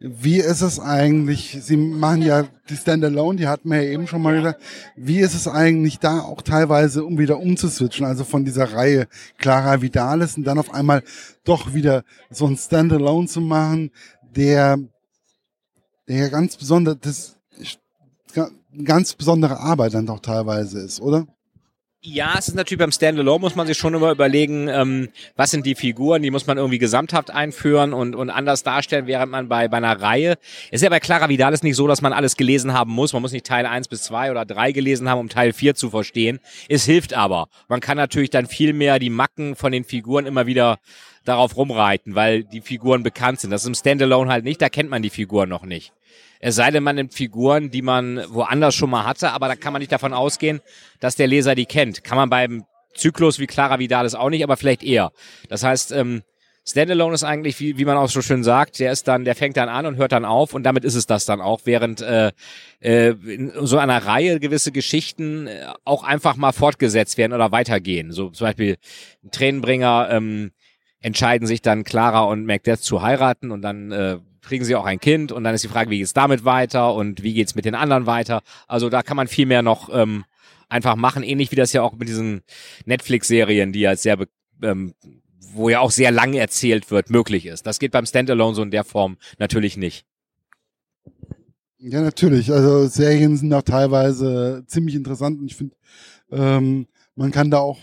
Wie 0.00 0.38
ist 0.38 0.60
es 0.60 0.78
eigentlich, 0.78 1.58
Sie 1.60 1.76
machen 1.76 2.22
ja 2.22 2.44
die 2.68 2.76
Standalone, 2.76 3.36
die 3.36 3.48
hatten 3.48 3.68
wir 3.68 3.82
ja 3.82 3.90
eben 3.90 4.06
schon 4.06 4.22
mal 4.22 4.36
gesagt, 4.36 4.62
wie 4.94 5.18
ist 5.18 5.34
es 5.34 5.48
eigentlich 5.48 5.98
da 5.98 6.20
auch 6.20 6.40
teilweise, 6.42 7.04
um 7.04 7.18
wieder 7.18 7.40
umzuswitchen, 7.40 8.06
also 8.06 8.22
von 8.22 8.44
dieser 8.44 8.72
Reihe 8.72 9.08
Clara 9.38 9.82
Vidalis 9.82 10.36
und 10.36 10.44
dann 10.44 10.60
auf 10.60 10.72
einmal 10.72 11.02
doch 11.42 11.74
wieder 11.74 12.04
so 12.30 12.46
ein 12.46 12.56
Standalone 12.56 13.26
zu 13.26 13.40
machen, 13.40 13.90
der, 14.36 14.78
der 16.06 16.30
ganz 16.30 16.56
besonders, 16.56 16.98
das, 17.00 17.36
ganz 18.84 19.14
besondere 19.14 19.58
Arbeit 19.58 19.94
dann 19.94 20.06
doch 20.06 20.20
teilweise 20.20 20.78
ist, 20.80 21.00
oder? 21.00 21.26
Ja, 22.00 22.36
es 22.38 22.46
ist 22.46 22.54
natürlich 22.54 22.78
beim 22.78 22.92
Standalone 22.92 23.40
muss 23.40 23.56
man 23.56 23.66
sich 23.66 23.76
schon 23.76 23.92
immer 23.92 24.12
überlegen, 24.12 24.68
ähm, 24.68 25.08
was 25.34 25.50
sind 25.50 25.66
die 25.66 25.74
Figuren, 25.74 26.22
die 26.22 26.30
muss 26.30 26.46
man 26.46 26.56
irgendwie 26.56 26.78
gesamthaft 26.78 27.32
einführen 27.32 27.92
und, 27.92 28.14
und 28.14 28.30
anders 28.30 28.62
darstellen, 28.62 29.08
während 29.08 29.32
man 29.32 29.48
bei, 29.48 29.66
bei 29.66 29.78
einer 29.78 30.00
Reihe, 30.00 30.38
ist 30.70 30.84
ja 30.84 30.90
bei 30.90 31.00
Clara 31.00 31.28
Vidal 31.28 31.52
nicht 31.60 31.74
so, 31.74 31.88
dass 31.88 32.00
man 32.00 32.12
alles 32.12 32.36
gelesen 32.36 32.72
haben 32.72 32.92
muss, 32.92 33.12
man 33.14 33.22
muss 33.22 33.32
nicht 33.32 33.46
Teil 33.46 33.66
1 33.66 33.88
bis 33.88 34.04
2 34.04 34.30
oder 34.30 34.44
3 34.44 34.70
gelesen 34.70 35.08
haben, 35.08 35.18
um 35.18 35.28
Teil 35.28 35.52
4 35.52 35.74
zu 35.74 35.90
verstehen. 35.90 36.38
Es 36.68 36.84
hilft 36.84 37.14
aber. 37.14 37.48
Man 37.66 37.80
kann 37.80 37.96
natürlich 37.96 38.30
dann 38.30 38.46
viel 38.46 38.74
mehr 38.74 39.00
die 39.00 39.10
Macken 39.10 39.56
von 39.56 39.72
den 39.72 39.82
Figuren 39.82 40.26
immer 40.26 40.46
wieder 40.46 40.78
darauf 41.24 41.56
rumreiten, 41.56 42.14
weil 42.14 42.44
die 42.44 42.60
Figuren 42.60 43.02
bekannt 43.02 43.40
sind. 43.40 43.50
Das 43.50 43.62
ist 43.62 43.68
im 43.68 43.74
Standalone 43.74 44.30
halt 44.30 44.44
nicht, 44.44 44.62
da 44.62 44.68
kennt 44.68 44.88
man 44.88 45.02
die 45.02 45.10
Figuren 45.10 45.48
noch 45.48 45.64
nicht. 45.64 45.92
Es 46.40 46.56
sei 46.56 46.70
denn, 46.70 46.82
man 46.82 46.96
nimmt 46.96 47.14
Figuren, 47.14 47.70
die 47.70 47.82
man 47.82 48.24
woanders 48.28 48.74
schon 48.74 48.90
mal 48.90 49.04
hatte, 49.04 49.32
aber 49.32 49.48
da 49.48 49.56
kann 49.56 49.72
man 49.72 49.80
nicht 49.80 49.92
davon 49.92 50.12
ausgehen, 50.12 50.60
dass 51.00 51.16
der 51.16 51.26
Leser 51.26 51.54
die 51.54 51.66
kennt. 51.66 52.04
Kann 52.04 52.16
man 52.16 52.30
beim 52.30 52.64
Zyklus 52.94 53.38
wie 53.38 53.46
Clara 53.46 53.78
Vidalis 53.78 54.14
auch 54.14 54.30
nicht, 54.30 54.42
aber 54.42 54.56
vielleicht 54.56 54.82
eher. 54.82 55.12
Das 55.48 55.62
heißt, 55.62 55.92
ähm, 55.92 56.22
Standalone 56.68 57.14
ist 57.14 57.24
eigentlich, 57.24 57.58
wie, 57.60 57.78
wie 57.78 57.86
man 57.86 57.96
auch 57.96 58.10
so 58.10 58.20
schön 58.20 58.44
sagt, 58.44 58.78
der 58.78 58.92
ist 58.92 59.08
dann, 59.08 59.24
der 59.24 59.34
fängt 59.34 59.56
dann 59.56 59.70
an 59.70 59.86
und 59.86 59.96
hört 59.96 60.12
dann 60.12 60.26
auf 60.26 60.52
und 60.52 60.64
damit 60.64 60.84
ist 60.84 60.96
es 60.96 61.06
das 61.06 61.24
dann 61.24 61.40
auch, 61.40 61.62
während 61.64 62.02
äh, 62.02 62.32
äh, 62.80 63.10
in 63.10 63.52
so 63.54 63.78
einer 63.78 64.04
Reihe 64.04 64.38
gewisse 64.38 64.70
Geschichten 64.70 65.46
äh, 65.46 65.66
auch 65.84 66.04
einfach 66.04 66.36
mal 66.36 66.52
fortgesetzt 66.52 67.16
werden 67.16 67.32
oder 67.32 67.52
weitergehen. 67.52 68.12
So 68.12 68.28
zum 68.28 68.46
Beispiel 68.46 68.76
Tränenbringer 69.30 70.08
ähm, 70.10 70.50
entscheiden 71.00 71.46
sich 71.46 71.62
dann 71.62 71.84
Clara 71.84 72.24
und 72.24 72.44
Macbeth 72.44 72.82
zu 72.82 73.00
heiraten 73.00 73.50
und 73.50 73.62
dann 73.62 73.90
äh, 73.90 74.18
kriegen 74.42 74.64
sie 74.64 74.76
auch 74.76 74.84
ein 74.84 75.00
Kind 75.00 75.32
und 75.32 75.44
dann 75.44 75.54
ist 75.54 75.64
die 75.64 75.68
Frage, 75.68 75.90
wie 75.90 75.98
geht's 75.98 76.12
damit 76.12 76.44
weiter 76.44 76.94
und 76.94 77.22
wie 77.22 77.34
geht's 77.34 77.54
mit 77.54 77.64
den 77.64 77.74
anderen 77.74 78.06
weiter. 78.06 78.42
Also 78.66 78.88
da 78.88 79.02
kann 79.02 79.16
man 79.16 79.28
viel 79.28 79.46
mehr 79.46 79.62
noch 79.62 79.88
ähm, 79.92 80.24
einfach 80.68 80.96
machen, 80.96 81.22
ähnlich 81.22 81.50
wie 81.50 81.56
das 81.56 81.72
ja 81.72 81.82
auch 81.82 81.92
mit 81.94 82.08
diesen 82.08 82.42
Netflix-Serien, 82.84 83.72
die 83.72 83.80
ja 83.80 83.96
sehr, 83.96 84.18
ähm, 84.62 84.94
wo 85.52 85.68
ja 85.68 85.80
auch 85.80 85.90
sehr 85.90 86.10
lang 86.10 86.34
erzählt 86.34 86.90
wird, 86.90 87.10
möglich 87.10 87.46
ist. 87.46 87.66
Das 87.66 87.78
geht 87.78 87.92
beim 87.92 88.06
Standalone 88.06 88.54
so 88.54 88.62
in 88.62 88.70
der 88.70 88.84
Form 88.84 89.16
natürlich 89.38 89.76
nicht. 89.76 90.04
Ja, 91.78 92.00
natürlich. 92.00 92.52
Also 92.52 92.86
Serien 92.88 93.36
sind 93.36 93.52
auch 93.54 93.62
teilweise 93.62 94.64
ziemlich 94.66 94.96
interessant 94.96 95.38
und 95.40 95.46
ich 95.46 95.56
finde, 95.56 95.76
ähm, 96.30 96.86
man 97.14 97.30
kann 97.30 97.50
da 97.50 97.58
auch 97.58 97.78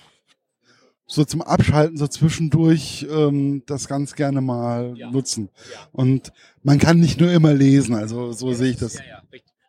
so 1.07 1.23
zum 1.23 1.41
Abschalten, 1.41 1.97
so 1.97 2.07
zwischendurch 2.07 3.05
ähm, 3.09 3.63
das 3.67 3.87
ganz 3.87 4.15
gerne 4.15 4.41
mal 4.41 4.93
ja. 4.97 5.11
nutzen. 5.11 5.49
Ja. 5.71 5.87
Und 5.91 6.31
man 6.63 6.79
kann 6.79 6.99
nicht 6.99 7.19
nur 7.19 7.31
immer 7.31 7.53
lesen, 7.53 7.95
also 7.95 8.31
so 8.31 8.49
ja, 8.49 8.55
sehe 8.55 8.71
ich 8.71 8.77
das. 8.77 8.97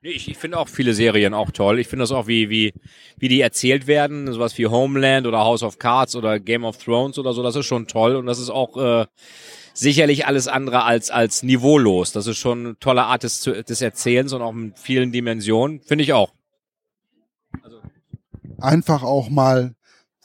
Ich, 0.02 0.28
ich 0.28 0.38
finde 0.38 0.58
auch 0.58 0.68
viele 0.68 0.94
Serien 0.94 1.34
auch 1.34 1.50
toll. 1.50 1.80
Ich 1.80 1.88
finde 1.88 2.04
das 2.04 2.12
auch, 2.12 2.28
wie, 2.28 2.48
wie, 2.48 2.72
wie 3.18 3.28
die 3.28 3.40
erzählt 3.40 3.88
werden. 3.88 4.32
Sowas 4.32 4.56
wie 4.56 4.66
Homeland 4.66 5.26
oder 5.26 5.40
House 5.40 5.64
of 5.64 5.78
Cards 5.78 6.14
oder 6.14 6.38
Game 6.38 6.64
of 6.64 6.78
Thrones 6.78 7.18
oder 7.18 7.32
so, 7.32 7.42
das 7.42 7.56
ist 7.56 7.66
schon 7.66 7.88
toll. 7.88 8.14
Und 8.14 8.26
das 8.26 8.38
ist 8.38 8.50
auch 8.50 8.76
äh, 8.76 9.06
sicherlich 9.74 10.26
alles 10.26 10.46
andere 10.46 10.84
als, 10.84 11.10
als 11.10 11.42
niveaulos. 11.42 12.12
Das 12.12 12.28
ist 12.28 12.38
schon 12.38 12.66
eine 12.66 12.78
tolle 12.78 13.02
Art 13.04 13.24
des, 13.24 13.42
des 13.42 13.80
Erzählens 13.80 14.32
und 14.32 14.42
auch 14.42 14.52
mit 14.52 14.78
vielen 14.78 15.10
Dimensionen. 15.10 15.80
Finde 15.80 16.04
ich 16.04 16.12
auch. 16.12 16.32
Also. 17.62 17.78
Einfach 18.58 19.02
auch 19.02 19.28
mal 19.28 19.75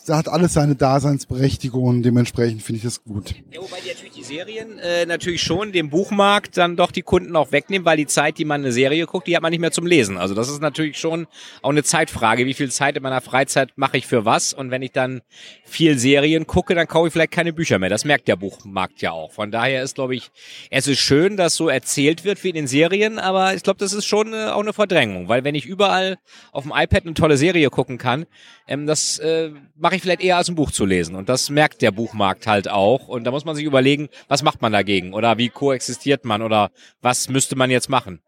hat 0.07 0.29
alles 0.29 0.53
seine 0.53 0.75
Daseinsberechtigung 0.75 1.83
und 1.83 2.03
dementsprechend 2.03 2.63
finde 2.63 2.77
ich 2.77 2.83
das 2.83 3.03
gut. 3.03 3.35
Ja, 3.51 3.61
wobei 3.61 3.79
die 3.81 3.89
natürlich 3.89 4.10
die 4.21 4.35
Serien 4.35 4.77
äh, 4.77 5.07
natürlich 5.07 5.41
schon 5.41 5.71
dem 5.71 5.89
Buchmarkt 5.89 6.55
dann 6.55 6.75
doch 6.75 6.91
die 6.91 7.01
Kunden 7.01 7.35
auch 7.35 7.51
wegnehmen, 7.51 7.85
weil 7.85 7.97
die 7.97 8.05
Zeit, 8.05 8.37
die 8.37 8.45
man 8.45 8.61
eine 8.61 8.71
Serie 8.71 9.07
guckt, 9.07 9.25
die 9.25 9.35
hat 9.35 9.41
man 9.41 9.49
nicht 9.49 9.61
mehr 9.61 9.71
zum 9.71 9.87
Lesen. 9.87 10.17
Also 10.17 10.35
das 10.35 10.47
ist 10.47 10.61
natürlich 10.61 10.99
schon 10.99 11.25
auch 11.63 11.71
eine 11.71 11.83
Zeitfrage. 11.83 12.45
Wie 12.45 12.53
viel 12.53 12.71
Zeit 12.71 12.95
in 12.97 13.01
meiner 13.01 13.21
Freizeit 13.21 13.71
mache 13.77 13.97
ich 13.97 14.05
für 14.05 14.23
was? 14.23 14.53
Und 14.53 14.69
wenn 14.69 14.83
ich 14.83 14.91
dann 14.91 15.21
viel 15.63 15.97
Serien 15.97 16.45
gucke, 16.45 16.75
dann 16.75 16.87
kaufe 16.87 17.07
ich 17.07 17.13
vielleicht 17.13 17.31
keine 17.31 17.51
Bücher 17.51 17.79
mehr. 17.79 17.89
Das 17.89 18.05
merkt 18.05 18.27
der 18.27 18.35
Buchmarkt 18.35 19.01
ja 19.01 19.11
auch. 19.11 19.31
Von 19.31 19.49
daher 19.49 19.81
ist, 19.81 19.95
glaube 19.95 20.15
ich, 20.15 20.29
es 20.69 20.87
ist 20.87 20.99
schön, 20.99 21.35
dass 21.35 21.55
so 21.55 21.67
erzählt 21.67 22.23
wird 22.23 22.43
wie 22.43 22.49
in 22.49 22.55
den 22.55 22.67
Serien, 22.67 23.17
aber 23.17 23.55
ich 23.55 23.63
glaube, 23.63 23.79
das 23.79 23.91
ist 23.91 24.05
schon 24.05 24.33
äh, 24.33 24.49
auch 24.49 24.61
eine 24.61 24.73
Verdrängung, 24.73 25.29
weil 25.29 25.43
wenn 25.43 25.55
ich 25.55 25.65
überall 25.65 26.19
auf 26.51 26.63
dem 26.63 26.73
iPad 26.75 27.05
eine 27.05 27.15
tolle 27.15 27.37
Serie 27.37 27.71
gucken 27.71 27.97
kann, 27.97 28.27
ähm, 28.67 28.85
das 28.85 29.17
äh, 29.17 29.49
mache 29.75 29.95
ich 29.95 30.01
vielleicht 30.01 30.21
eher 30.21 30.37
als 30.37 30.47
ein 30.47 30.55
Buch 30.55 30.71
zu 30.71 30.85
lesen. 30.85 31.15
Und 31.15 31.27
das 31.27 31.49
merkt 31.49 31.81
der 31.81 31.91
Buchmarkt 31.91 32.45
halt 32.45 32.69
auch. 32.69 33.07
Und 33.07 33.23
da 33.23 33.31
muss 33.31 33.45
man 33.45 33.55
sich 33.55 33.65
überlegen, 33.65 34.09
was 34.27 34.43
macht 34.43 34.61
man 34.61 34.71
dagegen? 34.71 35.13
Oder 35.13 35.37
wie 35.37 35.49
koexistiert 35.49 36.25
man? 36.25 36.41
Oder 36.41 36.71
was 37.01 37.29
müsste 37.29 37.55
man 37.55 37.69
jetzt 37.69 37.89
machen? 37.89 38.21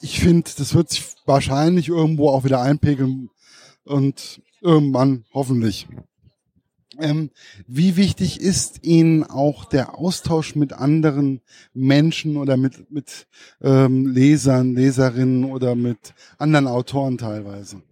Ich 0.00 0.20
finde, 0.20 0.50
das 0.56 0.74
wird 0.74 0.90
sich 0.90 1.04
wahrscheinlich 1.24 1.88
irgendwo 1.88 2.30
auch 2.30 2.44
wieder 2.44 2.60
einpegeln. 2.60 3.30
Und 3.84 4.40
irgendwann 4.60 5.24
hoffentlich. 5.32 5.86
Ähm, 6.98 7.30
wie 7.66 7.96
wichtig 7.96 8.40
ist 8.40 8.84
Ihnen 8.84 9.22
auch 9.22 9.64
der 9.66 9.98
Austausch 9.98 10.54
mit 10.54 10.72
anderen 10.72 11.40
Menschen 11.74 12.36
oder 12.36 12.56
mit, 12.56 12.90
mit 12.90 13.26
ähm, 13.60 14.06
Lesern, 14.06 14.74
Leserinnen 14.74 15.44
oder 15.44 15.74
mit 15.74 16.14
anderen 16.38 16.66
Autoren 16.66 17.18
teilweise? 17.18 17.82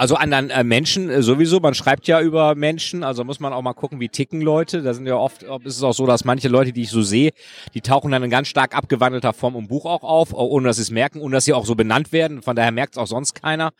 Also 0.00 0.14
anderen 0.14 0.48
äh, 0.48 0.64
Menschen 0.64 1.10
äh, 1.10 1.22
sowieso, 1.22 1.60
man 1.60 1.74
schreibt 1.74 2.08
ja 2.08 2.22
über 2.22 2.54
Menschen, 2.54 3.04
also 3.04 3.22
muss 3.22 3.38
man 3.38 3.52
auch 3.52 3.60
mal 3.60 3.74
gucken, 3.74 4.00
wie 4.00 4.08
ticken 4.08 4.40
Leute. 4.40 4.80
Da 4.80 4.94
sind 4.94 5.04
ja 5.04 5.16
oft, 5.16 5.42
ist 5.42 5.76
es 5.76 5.82
auch 5.82 5.92
so, 5.92 6.06
dass 6.06 6.24
manche 6.24 6.48
Leute, 6.48 6.72
die 6.72 6.80
ich 6.80 6.88
so 6.88 7.02
sehe, 7.02 7.32
die 7.74 7.82
tauchen 7.82 8.10
dann 8.10 8.22
in 8.22 8.30
ganz 8.30 8.48
stark 8.48 8.74
abgewandelter 8.74 9.34
Form 9.34 9.56
im 9.56 9.68
Buch 9.68 9.84
auch 9.84 10.02
auf, 10.02 10.32
ohne 10.32 10.68
dass 10.68 10.76
sie 10.76 10.84
es 10.84 10.90
merken, 10.90 11.20
ohne 11.20 11.34
dass 11.34 11.44
sie 11.44 11.52
auch 11.52 11.66
so 11.66 11.74
benannt 11.74 12.12
werden. 12.12 12.40
Von 12.40 12.56
daher 12.56 12.72
merkt 12.72 12.94
es 12.94 12.98
auch 12.98 13.06
sonst 13.06 13.34
keiner. 13.34 13.74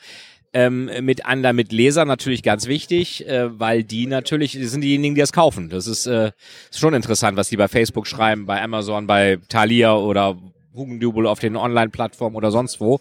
Ähm, 0.53 0.91
mit 1.01 1.25
anderen, 1.25 1.57
mit 1.57 1.73
Lesern 1.73 2.07
natürlich 2.07 2.43
ganz 2.43 2.67
wichtig, 2.67 3.27
äh, 3.27 3.59
weil 3.59 3.83
die 3.83 4.07
natürlich 4.07 4.53
die 4.53 4.67
sind 4.67 4.83
diejenigen, 4.83 5.15
die 5.15 5.23
das 5.23 5.33
kaufen. 5.33 5.71
Das 5.71 5.87
ist, 5.87 6.05
äh, 6.05 6.33
ist 6.71 6.81
schon 6.81 6.93
interessant, 6.93 7.39
was 7.39 7.49
die 7.49 7.57
bei 7.57 7.69
Facebook 7.69 8.07
schreiben, 8.07 8.45
bei 8.45 8.61
Amazon, 8.61 9.07
bei 9.07 9.39
Thalia 9.49 9.97
oder 9.97 10.37
Hugendubel 10.75 11.27
auf 11.27 11.39
den 11.39 11.57
Online-Plattformen 11.57 12.37
oder 12.37 12.51
sonst 12.51 12.79
wo. 12.79 13.01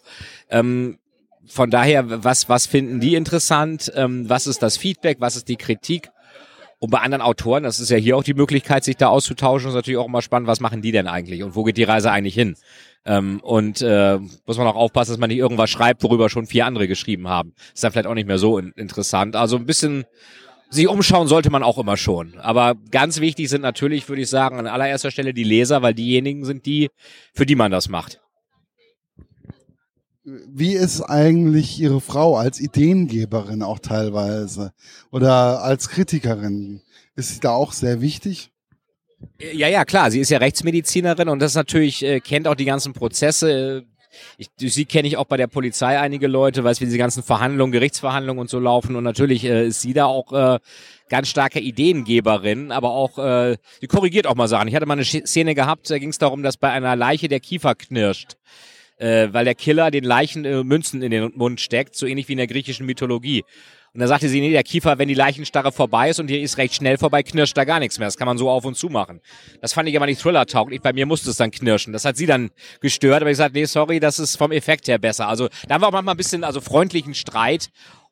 Ähm, 0.50 1.00
von 1.50 1.70
daher, 1.70 2.24
was, 2.24 2.48
was 2.48 2.68
finden 2.68 3.00
die 3.00 3.16
interessant? 3.16 3.92
Ähm, 3.96 4.30
was 4.30 4.48
ist 4.48 4.62
das 4.62 4.78
Feedback? 4.78 5.18
Was 5.20 5.36
ist 5.36 5.48
die 5.48 5.56
Kritik? 5.56 6.10
Und 6.78 6.92
bei 6.92 7.00
anderen 7.00 7.22
Autoren, 7.22 7.64
das 7.64 7.82
ist 7.82 7.90
ja 7.90 7.98
hier 7.98 8.16
auch 8.16 8.24
die 8.24 8.34
Möglichkeit, 8.34 8.86
sich 8.86 8.96
da 8.96 9.10
auszutauschen, 9.10 9.68
ist 9.68 9.76
natürlich 9.76 9.98
auch 9.98 10.08
immer 10.08 10.22
spannend, 10.22 10.48
was 10.48 10.62
machen 10.62 10.82
die 10.82 10.94
denn 10.94 11.08
eigentlich 11.08 11.44
und 11.44 11.54
wo 11.56 11.66
geht 11.66 11.76
die 11.76 11.84
Reise 11.84 12.10
eigentlich 12.10 12.36
hin? 12.36 12.56
Ähm, 13.06 13.42
und 13.42 13.82
äh, 13.82 14.18
muss 14.46 14.58
man 14.58 14.68
auch 14.68 14.76
aufpassen, 14.76 15.12
dass 15.12 15.20
man 15.20 15.30
nicht 15.30 15.40
irgendwas 15.40 15.70
schreibt, 15.70 16.04
worüber 16.04 16.30
schon 16.30 16.46
vier 16.46 16.66
andere 16.66 16.88
geschrieben 16.88 17.28
haben. 17.28 17.54
Ist 17.74 17.84
dann 17.84 17.92
vielleicht 17.92 18.08
auch 18.08 18.14
nicht 18.14 18.28
mehr 18.28 18.38
so 18.38 18.58
in 18.58 18.72
interessant. 18.78 19.36
Also 19.36 19.58
ein 19.58 19.66
bisschen 19.66 20.06
sich 20.70 20.88
umschauen 20.88 21.28
sollte 21.28 21.50
man 21.50 21.64
auch 21.64 21.80
immer 21.80 21.98
schon. 21.98 22.38
Aber 22.38 22.76
ganz 22.92 23.20
wichtig 23.20 23.50
sind 23.50 23.62
natürlich, 23.62 24.08
würde 24.08 24.22
ich 24.22 24.30
sagen, 24.30 24.58
an 24.58 24.68
allererster 24.68 25.12
Stelle 25.12 25.34
die 25.34 25.44
Leser, 25.44 25.82
weil 25.82 25.94
diejenigen 25.94 26.46
sind 26.46 26.66
die, 26.66 26.90
für 27.34 27.46
die 27.46 27.56
man 27.56 27.72
das 27.72 27.90
macht 27.90 28.22
wie 30.48 30.74
ist 30.74 31.02
eigentlich 31.02 31.80
Ihre 31.80 32.02
Frau 32.02 32.36
als 32.36 32.60
Ideengeberin 32.60 33.64
auch 33.64 33.80
teilweise 33.80 34.74
oder 35.12 35.64
als 35.64 35.90
Kritikerin? 35.90 36.82
Ist 37.16 37.36
sie 37.36 37.40
da 37.40 37.52
auch 37.52 37.74
sehr 37.74 38.02
wichtig? 38.02 38.52
Ja, 39.40 39.68
ja, 39.68 39.86
klar. 39.86 40.12
Sie 40.12 40.20
ist 40.20 40.30
ja 40.30 40.38
Rechtsmedizinerin 40.38 41.30
und 41.30 41.40
das 41.40 41.56
natürlich 41.56 42.04
äh, 42.04 42.20
kennt 42.20 42.48
auch 42.48 42.56
die 42.56 42.66
ganzen 42.66 42.94
Prozesse. 42.94 43.84
Ich, 44.38 44.50
sie 44.58 44.86
kenne 44.86 45.08
ich 45.08 45.18
auch 45.18 45.26
bei 45.26 45.38
der 45.38 45.48
Polizei 45.48 46.00
einige 46.00 46.28
Leute, 46.28 46.64
weiß 46.64 46.82
wie 46.82 46.86
diese 46.86 46.98
ganzen 46.98 47.22
Verhandlungen, 47.22 47.72
Gerichtsverhandlungen 47.72 48.40
und 48.40 48.50
so 48.50 48.60
laufen. 48.60 48.96
Und 48.96 49.04
natürlich 49.04 49.44
äh, 49.44 49.68
ist 49.68 49.82
sie 49.82 49.94
da 49.94 50.06
auch 50.06 50.32
äh, 50.32 50.60
ganz 51.10 51.28
starke 51.28 51.60
Ideengeberin, 51.60 52.72
aber 52.72 52.92
auch 52.92 53.18
äh, 53.18 53.58
sie 53.82 53.88
korrigiert 53.88 54.28
auch 54.28 54.36
mal 54.36 54.48
Sachen. 54.48 54.68
Ich 54.68 54.76
hatte 54.76 54.86
mal 54.86 54.94
eine 54.94 55.06
Szene 55.06 55.56
gehabt, 55.56 55.90
da 55.90 55.98
ging 55.98 56.10
es 56.10 56.18
darum, 56.18 56.42
dass 56.44 56.58
bei 56.58 56.72
einer 56.72 56.96
Leiche 56.96 57.28
der 57.28 57.40
Kiefer 57.40 57.76
knirscht 57.76 58.38
äh, 59.00 59.30
weil 59.32 59.46
der 59.46 59.56
Killer 59.56 59.90
den 59.92 60.04
Leichen 60.04 60.46
äh, 60.46 60.64
Münzen 60.64 61.02
in 61.02 61.12
den 61.12 61.32
Mund 61.36 61.60
steckt, 61.60 61.96
so 61.96 62.06
ähnlich 62.06 62.28
wie 62.28 62.34
in 62.34 62.38
der 62.38 62.48
griechischen 62.48 62.86
Mythologie. 62.86 63.44
Und 63.94 64.02
da 64.02 64.08
sagte 64.08 64.30
sie, 64.30 64.40
nee, 64.40 64.52
der 64.52 64.64
Kiefer, 64.64 65.00
wenn 65.00 65.08
die 65.08 65.16
Leichenstarre 65.16 65.72
vorbei 65.72 66.10
ist 66.10 66.20
und 66.20 66.28
die 66.28 66.40
ist 66.40 66.58
recht 66.58 66.76
schnell 66.76 67.00
vorbei, 67.00 67.24
knirscht 67.24 67.58
da 67.58 67.66
gar 67.66 67.80
nichts 67.80 67.98
mehr. 67.98 68.08
Das 68.08 68.18
kann 68.18 68.28
man 68.28 68.38
so 68.38 68.50
auf 68.50 68.64
und 68.64 68.76
zu 68.76 68.88
machen. 68.88 69.20
Das 69.62 69.74
fand 69.74 69.90
ich 69.90 69.96
aber 69.98 70.06
nicht 70.06 70.22
Thriller-tauglich. 70.22 70.82
Bei 70.82 70.94
mir 70.94 71.08
musste 71.08 71.32
es 71.32 71.38
dann 71.38 71.50
knirschen. 71.50 71.92
Das 71.92 72.06
hat 72.06 72.16
sie 72.16 72.28
dann 72.28 72.52
gestört, 72.82 73.22
aber 73.22 73.32
ich 73.32 73.38
sagte, 73.38 73.58
nee, 73.58 73.66
sorry, 73.66 74.00
das 74.00 74.20
ist 74.20 74.36
vom 74.36 74.52
Effekt 74.52 74.88
her 74.88 75.00
besser. 75.00 75.28
Also 75.28 75.50
da 75.68 75.82
war 75.82 75.92
manchmal 75.92 76.14
ein 76.14 76.18
bisschen, 76.18 76.44
also 76.44 76.62
freundlichen 76.62 77.16
Streit 77.16 77.72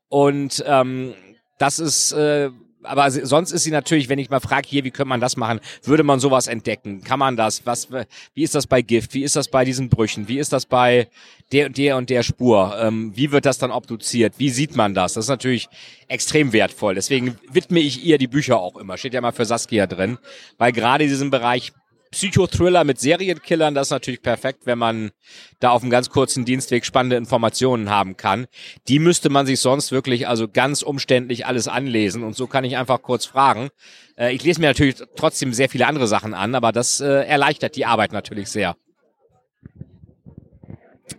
und 0.09 0.63
ähm, 0.65 1.13
das 1.59 1.77
ist 1.79 2.11
äh, 2.13 2.49
aber 2.87 3.09
sonst 3.11 3.51
ist 3.51 3.63
sie 3.63 3.71
natürlich, 3.71 4.09
wenn 4.09 4.19
ich 4.19 4.29
mal 4.29 4.39
frage, 4.39 4.67
hier, 4.67 4.83
wie 4.83 4.91
könnte 4.91 5.09
man 5.09 5.21
das 5.21 5.37
machen, 5.37 5.59
würde 5.83 6.03
man 6.03 6.19
sowas 6.19 6.47
entdecken? 6.47 7.03
Kann 7.03 7.19
man 7.19 7.35
das? 7.35 7.65
Was, 7.65 7.89
wie 8.33 8.43
ist 8.43 8.55
das 8.55 8.67
bei 8.67 8.81
Gift? 8.81 9.13
Wie 9.13 9.23
ist 9.23 9.35
das 9.35 9.47
bei 9.47 9.65
diesen 9.65 9.89
Brüchen? 9.89 10.27
Wie 10.27 10.39
ist 10.39 10.53
das 10.53 10.65
bei 10.65 11.07
der 11.51 11.67
und 11.67 11.77
der 11.77 11.97
und 11.97 12.09
der 12.09 12.23
Spur? 12.23 12.77
Ähm, 12.79 13.11
wie 13.15 13.31
wird 13.31 13.45
das 13.45 13.57
dann 13.57 13.71
obduziert? 13.71 14.33
Wie 14.37 14.49
sieht 14.49 14.75
man 14.75 14.93
das? 14.93 15.13
Das 15.13 15.25
ist 15.25 15.29
natürlich 15.29 15.69
extrem 16.07 16.53
wertvoll. 16.53 16.95
Deswegen 16.95 17.37
widme 17.51 17.79
ich 17.79 18.03
ihr 18.03 18.17
die 18.17 18.27
Bücher 18.27 18.59
auch 18.59 18.77
immer. 18.77 18.97
Steht 18.97 19.13
ja 19.13 19.21
mal 19.21 19.31
für 19.31 19.45
Saskia 19.45 19.87
drin, 19.87 20.17
weil 20.57 20.71
gerade 20.71 21.03
in 21.03 21.09
diesem 21.09 21.29
Bereich 21.29 21.73
Psychothriller 22.17 22.83
mit 22.83 22.99
Serienkillern, 22.99 23.75
das 23.75 23.87
ist 23.87 23.91
natürlich 23.91 24.23
perfekt, 24.23 24.61
wenn 24.65 24.79
man 24.79 25.11
da 25.59 25.69
auf 25.69 25.83
einem 25.83 25.91
ganz 25.91 26.09
kurzen 26.09 26.45
Dienstweg 26.45 26.83
spannende 26.83 27.15
Informationen 27.15 27.91
haben 27.91 28.17
kann. 28.17 28.47
Die 28.87 28.97
müsste 28.97 29.29
man 29.29 29.45
sich 29.45 29.59
sonst 29.59 29.91
wirklich 29.91 30.27
also 30.27 30.47
ganz 30.47 30.81
umständlich 30.81 31.45
alles 31.45 31.67
anlesen 31.67 32.23
und 32.23 32.35
so 32.35 32.47
kann 32.47 32.63
ich 32.63 32.75
einfach 32.75 33.03
kurz 33.03 33.27
fragen. 33.27 33.69
Äh, 34.17 34.33
ich 34.33 34.43
lese 34.43 34.59
mir 34.59 34.65
natürlich 34.65 34.95
trotzdem 35.15 35.53
sehr 35.53 35.69
viele 35.69 35.85
andere 35.85 36.07
Sachen 36.07 36.33
an, 36.33 36.55
aber 36.55 36.71
das 36.71 37.01
äh, 37.01 37.05
erleichtert 37.05 37.75
die 37.75 37.85
Arbeit 37.85 38.13
natürlich 38.13 38.49
sehr. 38.49 38.75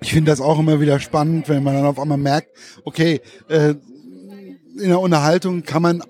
Ich 0.00 0.12
finde 0.12 0.32
das 0.32 0.40
auch 0.40 0.58
immer 0.58 0.80
wieder 0.80 0.98
spannend, 0.98 1.48
wenn 1.48 1.62
man 1.62 1.74
dann 1.74 1.86
auf 1.86 2.00
einmal 2.00 2.18
merkt, 2.18 2.48
okay, 2.82 3.20
äh, 3.48 3.76
in 4.80 4.88
der 4.88 4.98
Unterhaltung 4.98 5.62
kann 5.62 5.82
man 5.82 6.02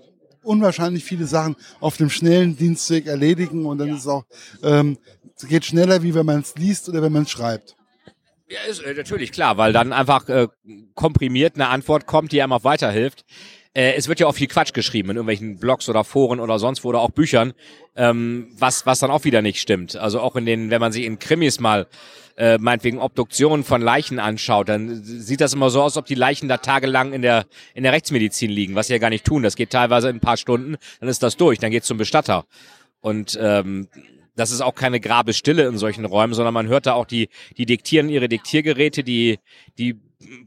unwahrscheinlich 0.48 1.04
viele 1.04 1.26
Sachen 1.26 1.56
auf 1.80 1.96
dem 1.98 2.08
schnellen 2.08 2.56
Dienstweg 2.56 3.06
erledigen 3.06 3.66
und 3.66 3.78
dann 3.78 3.88
ja. 3.88 3.94
ist 3.94 4.00
es 4.00 4.06
auch, 4.06 4.24
ähm, 4.62 4.98
geht 5.46 5.64
schneller, 5.64 6.02
wie 6.02 6.14
wenn 6.14 6.26
man 6.26 6.40
es 6.40 6.54
liest 6.56 6.88
oder 6.88 7.02
wenn 7.02 7.12
man 7.12 7.22
es 7.22 7.30
schreibt. 7.30 7.76
Ja, 8.48 8.60
ist 8.68 8.82
äh, 8.82 8.94
natürlich 8.94 9.30
klar, 9.30 9.58
weil 9.58 9.74
dann 9.74 9.92
einfach 9.92 10.28
äh, 10.30 10.48
komprimiert 10.94 11.56
eine 11.56 11.68
Antwort 11.68 12.06
kommt, 12.06 12.32
die 12.32 12.40
einem 12.40 12.52
auch 12.52 12.64
weiterhilft. 12.64 13.24
Äh, 13.78 13.94
es 13.94 14.08
wird 14.08 14.18
ja 14.18 14.26
auch 14.26 14.34
viel 14.34 14.48
Quatsch 14.48 14.72
geschrieben 14.72 15.10
in 15.10 15.16
irgendwelchen 15.16 15.60
Blogs 15.60 15.88
oder 15.88 16.02
Foren 16.02 16.40
oder 16.40 16.58
sonst 16.58 16.82
wo 16.82 16.88
oder 16.88 16.98
auch 16.98 17.10
Büchern, 17.10 17.52
ähm, 17.94 18.48
was, 18.58 18.86
was 18.86 18.98
dann 18.98 19.12
auch 19.12 19.22
wieder 19.22 19.40
nicht 19.40 19.60
stimmt. 19.60 19.94
Also 19.94 20.20
auch 20.20 20.34
in 20.34 20.46
den, 20.46 20.70
wenn 20.70 20.80
man 20.80 20.90
sich 20.90 21.04
in 21.04 21.20
Krimis 21.20 21.60
mal 21.60 21.86
äh, 22.36 22.58
meinetwegen 22.58 22.98
Obduktionen 22.98 23.62
von 23.62 23.80
Leichen 23.80 24.18
anschaut, 24.18 24.68
dann 24.68 25.04
sieht 25.04 25.40
das 25.40 25.54
immer 25.54 25.70
so 25.70 25.80
aus, 25.80 25.96
ob 25.96 26.06
die 26.06 26.16
Leichen 26.16 26.48
da 26.48 26.56
tagelang 26.56 27.12
in 27.12 27.22
der, 27.22 27.46
in 27.72 27.84
der 27.84 27.92
Rechtsmedizin 27.92 28.50
liegen, 28.50 28.74
was 28.74 28.88
sie 28.88 28.94
ja 28.94 28.98
gar 28.98 29.10
nicht 29.10 29.24
tun. 29.24 29.44
Das 29.44 29.54
geht 29.54 29.70
teilweise 29.70 30.08
in 30.08 30.16
ein 30.16 30.20
paar 30.20 30.38
Stunden, 30.38 30.76
dann 30.98 31.08
ist 31.08 31.22
das 31.22 31.36
durch, 31.36 31.60
dann 31.60 31.70
geht's 31.70 31.86
zum 31.86 31.98
Bestatter. 31.98 32.46
Und 33.00 33.38
ähm, 33.40 33.86
das 34.34 34.50
ist 34.50 34.60
auch 34.60 34.74
keine 34.74 34.98
Grabestille 34.98 35.68
in 35.68 35.78
solchen 35.78 36.04
Räumen, 36.04 36.34
sondern 36.34 36.54
man 36.54 36.66
hört 36.66 36.86
da 36.86 36.94
auch 36.94 37.06
die, 37.06 37.28
die 37.56 37.66
diktieren 37.66 38.08
ihre 38.08 38.28
Diktiergeräte, 38.28 39.04
die, 39.04 39.38
die 39.78 40.00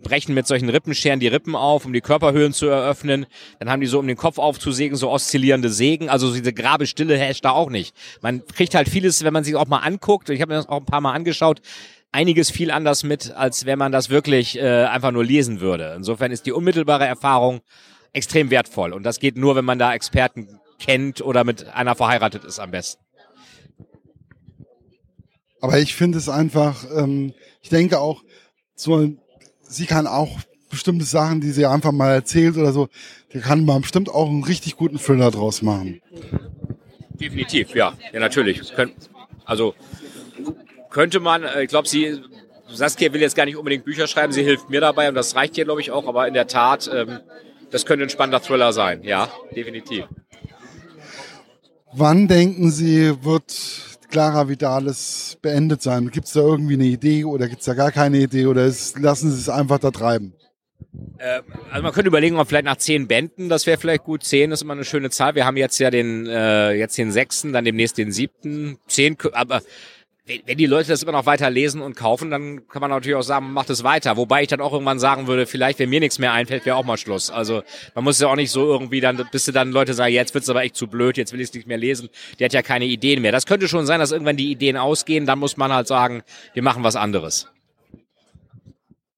brechen 0.04 0.34
mit 0.34 0.48
solchen 0.48 0.70
Rippenscheren 0.70 1.20
die 1.20 1.28
Rippen 1.28 1.56
auf, 1.56 1.86
um 1.86 1.94
die 1.94 2.01
Körperhöhlen 2.01 2.54
zu 2.54 2.68
eröffnen. 2.68 3.25
Dann 3.60 3.70
haben 3.70 3.80
die 3.80 3.88
so, 3.88 4.00
um 4.00 4.08
den 4.08 4.18
Kopf 4.18 4.38
aufzusägen, 4.38 4.98
so 4.98 5.10
oszillierende 5.10 5.70
Sägen. 5.70 6.10
Also 6.10 6.34
diese 6.34 6.54
Grabestille 6.54 7.18
herrscht 7.18 7.46
da 7.46 7.51
auch 7.51 7.70
nicht. 7.70 7.96
Man 8.22 8.46
kriegt 8.46 8.75
halt 8.75 8.90
vieles, 8.90 9.24
wenn 9.24 9.34
man 9.34 9.44
sich 9.44 9.56
auch 9.56 9.68
mal 9.68 9.80
anguckt, 9.80 10.30
ich 10.30 10.42
habe 10.42 10.51
mir 10.51 10.58
das 10.58 10.68
auch 10.68 10.80
ein 10.80 10.86
paar 10.86 11.01
Mal 11.01 11.13
angeschaut, 11.13 11.62
einiges 12.12 12.51
viel 12.51 12.72
anders 12.72 13.04
mit, 13.04 13.32
als 13.32 13.66
wenn 13.66 13.80
man 13.80 13.92
das 13.92 14.10
wirklich 14.10 14.58
äh, 14.58 14.84
einfach 14.86 15.12
nur 15.12 15.24
lesen 15.24 15.62
würde. 15.62 15.94
Insofern 15.96 16.32
ist 16.32 16.46
die 16.46 16.51
unmittelbare 16.51 17.06
Erfahrung 17.06 17.62
extrem 18.12 18.50
wertvoll. 18.50 18.92
Und 18.92 19.04
das 19.04 19.20
geht 19.20 19.38
nur, 19.38 19.56
wenn 19.56 19.66
man 19.66 19.80
da 19.80 19.94
Experten 19.94 20.60
kennt 20.80 21.22
oder 21.22 21.46
mit 21.46 21.68
einer 21.68 21.96
verheiratet 21.96 22.44
ist 22.44 22.60
am 22.60 22.72
besten. 22.72 23.01
Aber 25.62 25.78
ich 25.78 25.96
finde 25.96 26.18
es 26.18 26.28
einfach, 26.28 26.84
ähm, 26.98 27.34
ich 27.62 27.70
denke 27.70 28.00
auch, 28.00 28.24
so 28.75 29.08
sie 29.72 29.86
kann 29.86 30.06
auch 30.06 30.40
bestimmte 30.70 31.06
Sachen, 31.06 31.42
die 31.42 31.51
sie 31.51 31.66
einfach 31.66 31.92
mal 31.92 32.13
erzählt 32.13 32.58
oder 32.58 32.72
so, 32.72 32.90
die 33.34 33.40
kann 33.40 33.66
man 33.66 33.82
bestimmt 33.82 34.10
auch 34.10 34.28
einen 34.30 34.44
richtig 34.44 34.78
guten 34.78 34.98
Thriller 35.00 35.32
draus 35.32 35.62
machen. 35.62 36.01
Definitiv, 37.10 37.75
ja. 37.75 37.94
Ja, 38.13 38.20
natürlich. 38.20 38.62
also 39.46 39.75
könnte 40.90 41.20
man, 41.20 41.44
äh, 41.44 41.63
ich 41.63 41.70
glaube, 41.70 41.88
sie, 41.88 42.22
Saskia 42.70 43.12
will 43.13 43.22
jetzt 43.22 43.36
gar 43.36 43.46
nicht 43.46 43.58
unbedingt 43.58 43.86
Bücher 43.86 44.08
schreiben, 44.08 44.34
sie 44.34 44.44
hilft 44.44 44.70
mir 44.70 44.82
dabei 44.82 45.10
und 45.10 45.16
das 45.16 45.36
reicht 45.36 45.58
ihr, 45.58 45.66
glaube 45.66 45.82
ich, 45.82 45.92
auch, 45.92 46.08
aber 46.08 46.28
in 46.28 46.34
der 46.34 46.48
Tat, 46.48 46.90
ähm, 46.94 47.20
das 47.70 47.86
könnte 47.86 48.06
ein 48.06 48.10
spannender 48.10 48.42
Thriller 48.42 48.74
sein, 48.74 49.04
ja, 49.04 49.30
definitiv. 49.56 50.06
Wann 51.94 52.28
denken 52.28 52.72
Sie, 52.72 53.24
wird 53.24 53.90
Clara 54.12 54.48
Vidalis 54.48 55.38
beendet 55.41 55.82
sein? 55.82 56.10
Gibt 56.12 56.27
es 56.27 56.34
da 56.34 56.41
irgendwie 56.41 56.75
eine 56.75 56.86
Idee 56.86 57.25
oder 57.25 57.48
gibt 57.48 57.62
es 57.62 57.65
da 57.65 57.74
gar 57.74 57.91
keine 57.91 58.20
Idee 58.20 58.46
oder 58.46 58.65
ist, 58.65 59.00
lassen 59.00 59.32
Sie 59.32 59.39
es 59.39 59.50
einfach 59.50 59.80
da 59.80 59.89
treiben? 59.91 60.34
Ähm, 61.20 61.44
also 61.72 61.84
man 61.84 61.94
könnte 61.94 62.10
überlegen, 62.10 62.38
ob 62.38 62.48
vielleicht 62.48 62.65
nach 62.65 62.77
zehn 62.77 63.08
Bänden, 63.08 63.50
das 63.50 63.65
wäre 63.65 63.80
vielleicht 63.80 64.03
gut. 64.03 64.24
Zehn 64.24 64.51
ist 64.51 64.62
immer 64.62 64.74
eine 64.74 64.84
schöne 64.84 65.10
Zahl. 65.10 65.36
Wir 65.36 65.46
haben 65.46 65.58
jetzt 65.58 65.80
ja 65.80 65.89
den 65.89 66.27
äh, 66.27 66.74
jetzt 66.74 66.98
den 66.98 67.12
sechsten, 67.12 67.53
dann 67.53 67.65
demnächst 67.65 67.98
den 67.98 68.12
siebten. 68.12 68.77
Zehn, 68.88 69.18
aber 69.34 69.62
wenn 70.45 70.57
die 70.57 70.65
Leute 70.65 70.89
das 70.89 71.03
immer 71.03 71.11
noch 71.11 71.25
weiter 71.25 71.50
lesen 71.50 71.81
und 71.81 71.95
kaufen, 71.95 72.29
dann 72.29 72.67
kann 72.67 72.81
man 72.81 72.89
natürlich 72.89 73.15
auch 73.15 73.23
sagen, 73.23 73.51
macht 73.53 73.69
es 73.69 73.83
weiter. 73.83 74.17
Wobei 74.17 74.43
ich 74.43 74.47
dann 74.47 74.61
auch 74.61 74.73
irgendwann 74.73 75.00
sagen 75.00 75.27
würde, 75.27 75.45
vielleicht, 75.45 75.79
wenn 75.79 75.89
mir 75.89 76.00
nichts 76.00 76.19
mehr 76.19 76.33
einfällt, 76.33 76.65
wäre 76.65 76.75
auch 76.75 76.85
mal 76.85 76.97
Schluss. 76.97 77.29
Also 77.29 77.63
man 77.95 78.03
muss 78.03 78.19
ja 78.19 78.27
auch 78.27 78.35
nicht 78.35 78.51
so 78.51 78.65
irgendwie 78.65 79.01
dann, 79.01 79.25
bis 79.31 79.45
du 79.45 79.51
dann 79.51 79.71
Leute 79.71 79.93
sagen, 79.93 80.13
jetzt 80.13 80.33
wird's 80.33 80.50
aber 80.50 80.63
echt 80.63 80.75
zu 80.75 80.88
blöd, 80.88 81.17
jetzt 81.17 81.33
will 81.33 81.41
ich 81.41 81.50
es 81.50 81.53
nicht 81.53 81.67
mehr 81.67 81.77
lesen. 81.77 82.09
Der 82.39 82.45
hat 82.45 82.53
ja 82.53 82.61
keine 82.61 82.85
Ideen 82.85 83.21
mehr. 83.21 83.31
Das 83.31 83.45
könnte 83.45 83.67
schon 83.67 83.85
sein, 83.85 84.00
dass 84.00 84.11
irgendwann 84.11 84.37
die 84.37 84.51
Ideen 84.51 84.77
ausgehen. 84.77 85.25
Dann 85.25 85.39
muss 85.39 85.57
man 85.57 85.72
halt 85.74 85.87
sagen, 85.87 86.24
wir 86.53 86.63
machen 86.63 86.83
was 86.83 86.96
anderes. 86.96 87.48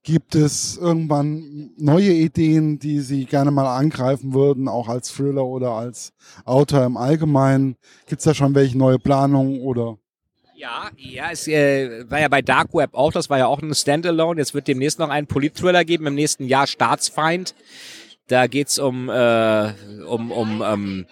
Gibt 0.05 0.35
es 0.35 0.77
irgendwann 0.77 1.71
neue 1.77 2.11
Ideen, 2.11 2.77
die 2.77 2.99
Sie 2.99 3.23
gerne 3.23 3.51
mal 3.51 3.73
angreifen 3.77 4.33
würden, 4.33 4.67
auch 4.67 4.89
als 4.89 5.13
Thriller 5.13 5.45
oder 5.45 5.71
als 5.71 6.11
Autor 6.43 6.83
im 6.83 6.97
Allgemeinen? 6.97 7.77
Gibt 8.05 8.19
es 8.19 8.25
da 8.25 8.33
schon 8.33 8.53
welche 8.53 8.77
neue 8.77 8.99
Planungen 8.99 9.61
oder? 9.61 9.97
Ja, 10.63 10.91
ja, 10.95 11.29
es 11.29 11.45
äh, 11.49 12.09
war 12.09 12.21
ja 12.21 12.29
bei 12.29 12.41
Dark 12.41 12.73
Web 12.73 12.91
auch, 12.93 13.11
das 13.11 13.29
war 13.29 13.37
ja 13.37 13.47
auch 13.47 13.61
ein 13.61 13.75
Standalone. 13.75 14.39
Jetzt 14.39 14.53
wird 14.53 14.69
demnächst 14.69 14.97
noch 14.97 15.09
einen 15.09 15.27
Polit-Thriller 15.27 15.83
geben, 15.83 16.07
im 16.07 16.15
nächsten 16.15 16.47
Jahr 16.47 16.67
Staatsfeind. 16.67 17.53
Da 18.29 18.47
geht's 18.47 18.79
um, 18.79 19.09
äh, 19.09 19.73
um, 20.07 20.31
um 20.31 20.63
ähm, 20.65 21.05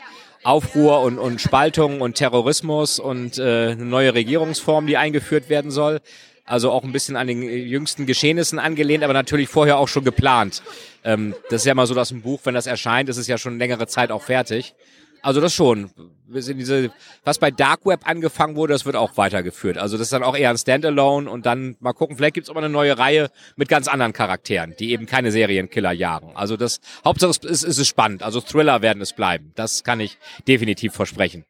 Aufruhr 0.45 1.01
und, 1.01 1.19
und 1.19 1.41
Spaltung 1.41 1.99
und 1.99 2.15
Terrorismus 2.15 2.97
und 2.97 3.39
äh, 3.39 3.71
eine 3.71 3.83
neue 3.83 4.13
Regierungsform, 4.13 4.87
die 4.87 4.95
eingeführt 4.95 5.49
werden 5.49 5.69
soll. 5.69 5.99
Also 6.45 6.71
auch 6.71 6.85
ein 6.85 6.93
bisschen 6.93 7.17
an 7.17 7.27
den 7.27 7.43
jüngsten 7.43 8.05
Geschehnissen 8.05 8.57
angelehnt, 8.57 9.03
aber 9.03 9.11
natürlich 9.11 9.49
vorher 9.49 9.79
auch 9.79 9.89
schon 9.89 10.05
geplant. 10.05 10.63
Ähm, 11.03 11.35
das 11.49 11.63
ist 11.63 11.65
ja 11.65 11.75
mal 11.75 11.87
so, 11.87 11.93
dass 11.93 12.11
ein 12.11 12.21
Buch, 12.21 12.39
wenn 12.45 12.53
das 12.53 12.67
erscheint, 12.67 13.09
ist 13.09 13.17
es 13.17 13.27
ja 13.27 13.37
schon 13.37 13.57
längere 13.57 13.87
Zeit 13.87 14.11
auch 14.11 14.21
fertig. 14.21 14.75
Also 15.21 15.39
das 15.39 15.53
schon. 15.53 15.91
Wir 16.27 16.41
sind 16.41 16.57
diese, 16.57 16.91
was 17.23 17.38
bei 17.38 17.51
Dark 17.51 17.86
Web 17.86 18.01
angefangen 18.05 18.55
wurde, 18.55 18.73
das 18.73 18.86
wird 18.86 18.95
auch 18.95 19.17
weitergeführt. 19.17 19.77
Also 19.77 19.97
das 19.97 20.07
ist 20.07 20.13
dann 20.13 20.23
auch 20.23 20.36
eher 20.36 20.49
ein 20.49 20.57
Standalone 20.57 21.29
und 21.29 21.45
dann 21.45 21.75
mal 21.79 21.93
gucken, 21.93 22.15
vielleicht 22.15 22.36
gibt's 22.36 22.49
auch 22.49 22.55
mal 22.55 22.63
eine 22.63 22.73
neue 22.73 22.97
Reihe 22.97 23.29
mit 23.55 23.69
ganz 23.69 23.88
anderen 23.88 24.13
Charakteren, 24.13 24.73
die 24.79 24.91
eben 24.91 25.05
keine 25.05 25.31
Serienkiller 25.31 25.91
jagen. 25.91 26.31
Also 26.36 26.57
das 26.57 26.79
Hauptsache 27.03 27.31
ist, 27.31 27.45
ist, 27.45 27.63
ist 27.63 27.77
es 27.77 27.88
spannend. 27.88 28.23
Also 28.23 28.41
Thriller 28.41 28.81
werden 28.81 29.01
es 29.01 29.13
bleiben. 29.13 29.51
Das 29.55 29.84
kann 29.84 29.99
ich 29.99 30.17
definitiv 30.47 30.93
versprechen. 30.93 31.45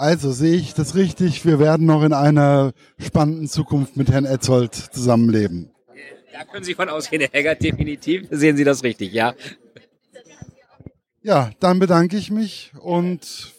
Also 0.00 0.32
sehe 0.32 0.56
ich 0.56 0.72
das 0.72 0.94
richtig, 0.94 1.44
wir 1.44 1.58
werden 1.58 1.86
noch 1.86 2.02
in 2.02 2.14
einer 2.14 2.72
spannenden 2.98 3.48
Zukunft 3.48 3.98
mit 3.98 4.10
Herrn 4.10 4.24
Etzold 4.24 4.74
zusammenleben. 4.74 5.70
Da 6.32 6.44
können 6.44 6.64
Sie 6.64 6.74
von 6.74 6.88
ausgehen, 6.88 7.20
Herr 7.20 7.34
Eggert, 7.34 7.62
definitiv 7.62 8.26
sehen 8.30 8.56
Sie 8.56 8.64
das 8.64 8.82
richtig, 8.82 9.12
ja. 9.12 9.34
Ja, 11.22 11.50
dann 11.60 11.78
bedanke 11.78 12.16
ich 12.16 12.30
mich 12.30 12.72
und 12.80 13.52